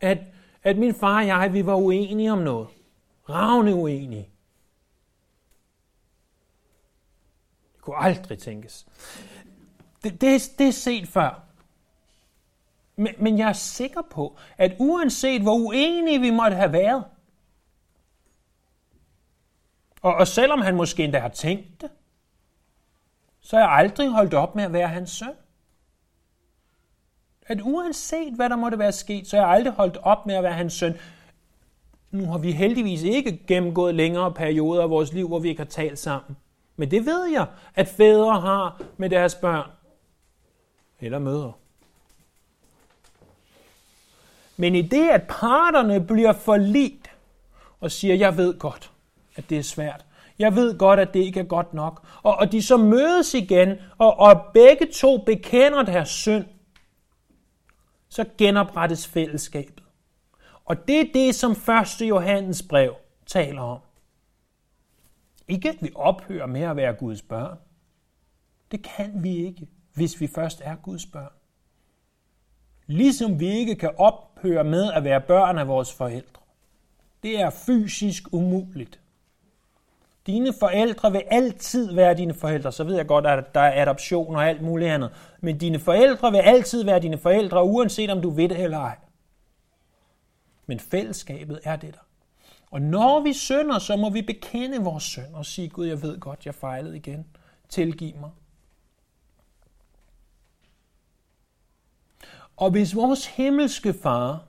at, 0.01 0.17
at 0.63 0.77
min 0.77 0.95
far 0.95 1.17
og 1.17 1.27
jeg, 1.27 1.53
vi 1.53 1.65
var 1.65 1.75
uenige 1.75 2.31
om 2.31 2.37
noget. 2.37 2.67
Ravne 3.29 3.75
uenige. 3.75 4.29
Det 7.73 7.81
kunne 7.81 7.97
aldrig 7.97 8.39
tænkes. 8.39 8.87
Det, 10.03 10.21
det, 10.21 10.41
det 10.57 10.67
er 10.67 10.71
set 10.71 11.07
før. 11.07 11.44
Men, 12.95 13.13
men 13.17 13.37
jeg 13.37 13.49
er 13.49 13.53
sikker 13.53 14.01
på, 14.01 14.37
at 14.57 14.75
uanset 14.79 15.41
hvor 15.41 15.53
uenige 15.53 16.19
vi 16.19 16.29
måtte 16.29 16.57
have 16.57 16.71
været, 16.71 17.03
og, 20.01 20.15
og 20.15 20.27
selvom 20.27 20.61
han 20.61 20.75
måske 20.75 21.03
endda 21.03 21.19
har 21.19 21.29
tænkt 21.29 21.81
det, 21.81 21.89
så 23.41 23.57
er 23.57 23.59
jeg 23.59 23.71
aldrig 23.71 24.09
holdt 24.09 24.33
op 24.33 24.55
med 24.55 24.63
at 24.63 24.73
være 24.73 24.87
hans 24.87 25.11
søn. 25.11 25.33
At 27.47 27.61
uanset 27.61 28.33
hvad 28.33 28.49
der 28.49 28.55
måtte 28.55 28.79
være 28.79 28.91
sket, 28.91 29.27
så 29.27 29.37
er 29.37 29.41
jeg 29.41 29.49
aldrig 29.49 29.73
holdt 29.73 29.97
op 29.97 30.25
med 30.25 30.35
at 30.35 30.43
være 30.43 30.53
hans 30.53 30.73
søn. 30.73 30.93
Nu 32.11 32.25
har 32.25 32.37
vi 32.37 32.51
heldigvis 32.51 33.03
ikke 33.03 33.45
gennemgået 33.47 33.95
længere 33.95 34.33
perioder 34.33 34.83
af 34.83 34.89
vores 34.89 35.13
liv, 35.13 35.27
hvor 35.27 35.39
vi 35.39 35.49
ikke 35.49 35.61
har 35.61 35.69
talt 35.69 35.99
sammen. 35.99 36.37
Men 36.75 36.91
det 36.91 37.05
ved 37.05 37.25
jeg, 37.25 37.47
at 37.75 37.87
fædre 37.87 38.41
har 38.41 38.81
med 38.97 39.09
deres 39.09 39.35
børn. 39.35 39.69
Eller 40.99 41.19
mødre. 41.19 41.53
Men 44.57 44.75
i 44.75 44.81
det, 44.81 45.09
at 45.09 45.23
parterne 45.29 46.01
bliver 46.01 46.33
forlidt 46.33 47.11
og 47.79 47.91
siger, 47.91 48.15
jeg 48.15 48.37
ved 48.37 48.59
godt, 48.59 48.91
at 49.35 49.49
det 49.49 49.57
er 49.57 49.63
svært. 49.63 50.05
Jeg 50.39 50.55
ved 50.55 50.77
godt, 50.77 50.99
at 50.99 51.13
det 51.13 51.19
ikke 51.19 51.39
er 51.39 51.43
godt 51.43 51.73
nok. 51.73 52.07
Og, 52.23 52.35
og 52.35 52.51
de 52.51 52.61
så 52.61 52.77
mødes 52.77 53.33
igen, 53.33 53.77
og, 53.97 54.19
og 54.19 54.41
begge 54.53 54.87
to 54.93 55.17
bekender 55.17 55.83
deres 55.83 56.09
synd, 56.09 56.45
så 58.09 58.25
genoprettes 58.37 59.07
fællesskabet. 59.07 59.83
Og 60.65 60.87
det 60.87 60.99
er 60.99 61.05
det, 61.13 61.35
som 61.35 61.51
1. 61.51 62.09
Johannes 62.09 62.63
brev 62.63 62.95
taler 63.25 63.61
om. 63.61 63.79
Ikke 65.47 65.69
at 65.69 65.77
vi 65.81 65.91
ophører 65.95 66.45
med 66.45 66.61
at 66.61 66.75
være 66.75 66.93
Guds 66.93 67.21
børn. 67.21 67.57
Det 68.71 68.83
kan 68.83 69.23
vi 69.23 69.45
ikke, 69.45 69.67
hvis 69.93 70.21
vi 70.21 70.27
først 70.27 70.61
er 70.63 70.75
Guds 70.75 71.05
børn. 71.05 71.31
Ligesom 72.87 73.39
vi 73.39 73.47
ikke 73.47 73.75
kan 73.75 73.91
ophøre 74.37 74.63
med 74.63 74.91
at 74.93 75.03
være 75.03 75.21
børn 75.21 75.57
af 75.57 75.67
vores 75.67 75.93
forældre. 75.93 76.41
Det 77.23 77.39
er 77.39 77.49
fysisk 77.49 78.23
umuligt. 78.33 78.99
Dine 80.27 80.53
forældre 80.59 81.11
vil 81.11 81.21
altid 81.31 81.93
være 81.93 82.13
dine 82.13 82.33
forældre. 82.33 82.71
Så 82.71 82.83
ved 82.83 82.95
jeg 82.95 83.07
godt, 83.07 83.25
at 83.25 83.55
der 83.55 83.59
er 83.59 83.81
adoption 83.81 84.35
og 84.35 84.47
alt 84.49 84.61
muligt 84.61 84.91
andet. 84.91 85.09
Men 85.41 85.57
dine 85.57 85.79
forældre 85.79 86.31
vil 86.31 86.37
altid 86.37 86.83
være 86.83 86.99
dine 86.99 87.17
forældre, 87.17 87.63
uanset 87.63 88.09
om 88.09 88.21
du 88.21 88.29
ved 88.29 88.49
det 88.49 88.59
eller 88.59 88.79
ej. 88.79 88.97
Men 90.65 90.79
fællesskabet 90.79 91.59
er 91.63 91.75
det 91.75 91.93
der. 91.93 91.99
Og 92.71 92.81
når 92.81 93.19
vi 93.19 93.33
synder, 93.33 93.79
så 93.79 93.95
må 93.95 94.09
vi 94.09 94.21
bekende 94.21 94.77
vores 94.77 95.03
synd 95.03 95.33
og 95.33 95.45
sige, 95.45 95.69
Gud, 95.69 95.85
jeg 95.85 96.01
ved 96.01 96.19
godt, 96.19 96.45
jeg 96.45 96.55
fejlede 96.55 96.97
igen. 96.97 97.25
Tilgiv 97.69 98.15
mig. 98.19 98.29
Og 102.57 102.71
hvis 102.71 102.95
vores 102.95 103.25
himmelske 103.25 103.93
far 103.93 104.47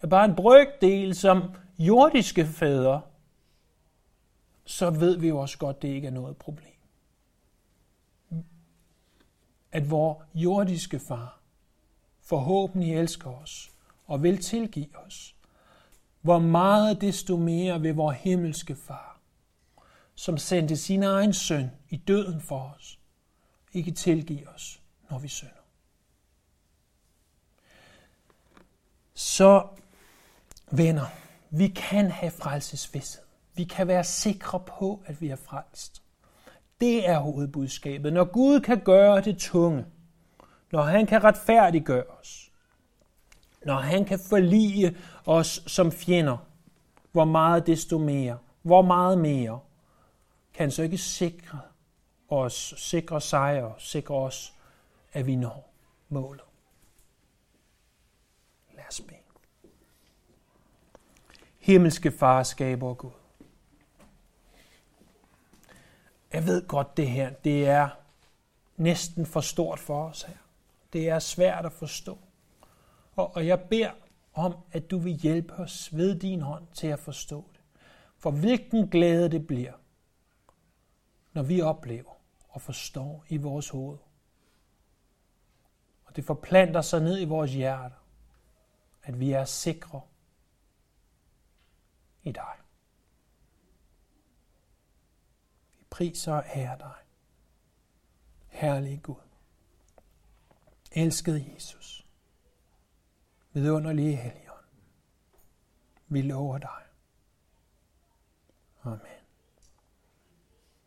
er 0.00 0.06
bare 0.06 0.24
en 0.24 0.34
brøkdel 0.36 1.14
som 1.14 1.42
jordiske 1.78 2.46
fædre, 2.46 3.02
så 4.64 4.90
ved 4.90 5.18
vi 5.18 5.28
jo 5.28 5.38
også 5.38 5.58
godt, 5.58 5.76
at 5.76 5.82
det 5.82 5.88
ikke 5.88 6.06
er 6.06 6.12
noget 6.12 6.36
problem. 6.36 6.68
At 9.72 9.90
vores 9.90 10.18
jordiske 10.34 10.98
far 10.98 11.40
forhåbentlig 12.22 12.94
elsker 12.94 13.30
os 13.30 13.72
og 14.06 14.22
vil 14.22 14.38
tilgive 14.38 14.96
os. 15.06 15.36
Hvor 16.20 16.38
meget 16.38 17.00
desto 17.00 17.36
mere 17.36 17.80
vil 17.80 17.94
vores 17.94 18.18
himmelske 18.18 18.76
far, 18.76 19.20
som 20.14 20.38
sendte 20.38 20.76
sin 20.76 21.02
egen 21.02 21.32
søn 21.32 21.70
i 21.88 21.96
døden 21.96 22.40
for 22.40 22.74
os, 22.76 23.00
ikke 23.72 23.90
tilgive 23.90 24.48
os, 24.48 24.82
når 25.10 25.18
vi 25.18 25.28
synder. 25.28 25.63
Så 29.14 29.66
venner, 30.70 31.06
vi 31.50 31.68
kan 31.68 32.10
have 32.10 32.30
frelsesvidshed. 32.30 33.22
Vi 33.54 33.64
kan 33.64 33.88
være 33.88 34.04
sikre 34.04 34.60
på, 34.60 35.02
at 35.06 35.20
vi 35.20 35.28
er 35.28 35.36
frelst. 35.36 36.02
Det 36.80 37.08
er 37.08 37.18
hovedbudskabet. 37.18 38.12
Når 38.12 38.24
Gud 38.24 38.60
kan 38.60 38.80
gøre 38.80 39.20
det 39.20 39.38
tunge, 39.38 39.84
når 40.72 40.82
han 40.82 41.06
kan 41.06 41.24
retfærdiggøre 41.24 42.04
os, 42.20 42.50
når 43.64 43.74
han 43.74 44.04
kan 44.04 44.18
forlige 44.18 44.96
os 45.26 45.62
som 45.66 45.92
fjender, 45.92 46.36
hvor 47.12 47.24
meget 47.24 47.66
desto 47.66 47.98
mere, 47.98 48.38
hvor 48.62 48.82
meget 48.82 49.18
mere, 49.18 49.60
kan 50.54 50.70
så 50.70 50.82
ikke 50.82 50.98
sikre 50.98 51.60
os, 52.28 52.74
sikre 52.76 53.20
sejr, 53.20 53.72
sikre 53.78 54.14
os, 54.14 54.54
at 55.12 55.26
vi 55.26 55.36
når 55.36 55.70
målet. 56.08 56.42
Os 58.94 59.00
bede. 59.00 59.18
Himmelske 61.58 62.10
far, 62.10 62.42
skaber 62.42 62.94
Gud. 62.94 63.10
Jeg 66.32 66.46
ved 66.46 66.66
godt 66.66 66.96
det 66.96 67.08
her, 67.08 67.30
det 67.30 67.68
er 67.68 67.88
næsten 68.76 69.26
for 69.26 69.40
stort 69.40 69.78
for 69.78 70.08
os 70.08 70.22
her. 70.22 70.36
Det 70.92 71.08
er 71.08 71.18
svært 71.18 71.66
at 71.66 71.72
forstå. 71.72 72.18
Og, 73.16 73.36
og 73.36 73.46
jeg 73.46 73.60
beder 73.60 73.90
om, 74.34 74.56
at 74.72 74.90
du 74.90 74.98
vil 74.98 75.12
hjælpe 75.12 75.52
os 75.54 75.96
ved 75.96 76.18
din 76.20 76.40
hånd 76.40 76.66
til 76.74 76.86
at 76.86 76.98
forstå 76.98 77.44
det. 77.52 77.60
For 78.18 78.30
hvilken 78.30 78.88
glæde 78.88 79.30
det 79.30 79.46
bliver, 79.46 79.72
når 81.32 81.42
vi 81.42 81.60
oplever 81.60 82.12
og 82.48 82.60
forstår 82.60 83.24
i 83.28 83.36
vores 83.36 83.68
hoved. 83.68 83.98
Og 86.04 86.16
det 86.16 86.24
forplanter 86.24 86.80
sig 86.80 87.00
ned 87.00 87.20
i 87.20 87.24
vores 87.24 87.52
hjerter, 87.52 88.03
at 89.04 89.20
vi 89.20 89.32
er 89.32 89.44
sikre 89.44 90.00
i 92.22 92.32
dig. 92.32 92.56
Vi 95.78 95.84
priser 95.90 96.32
og 96.32 96.44
ærer 96.54 96.78
dig. 96.78 96.94
Herlige 98.48 99.00
Gud. 99.00 99.20
Elskede 100.92 101.54
Jesus. 101.54 102.06
Vidunderlige 103.52 104.16
Helligånd. 104.16 104.64
Vi 106.08 106.22
lover 106.22 106.58
dig. 106.58 106.82
Amen. 108.82 109.23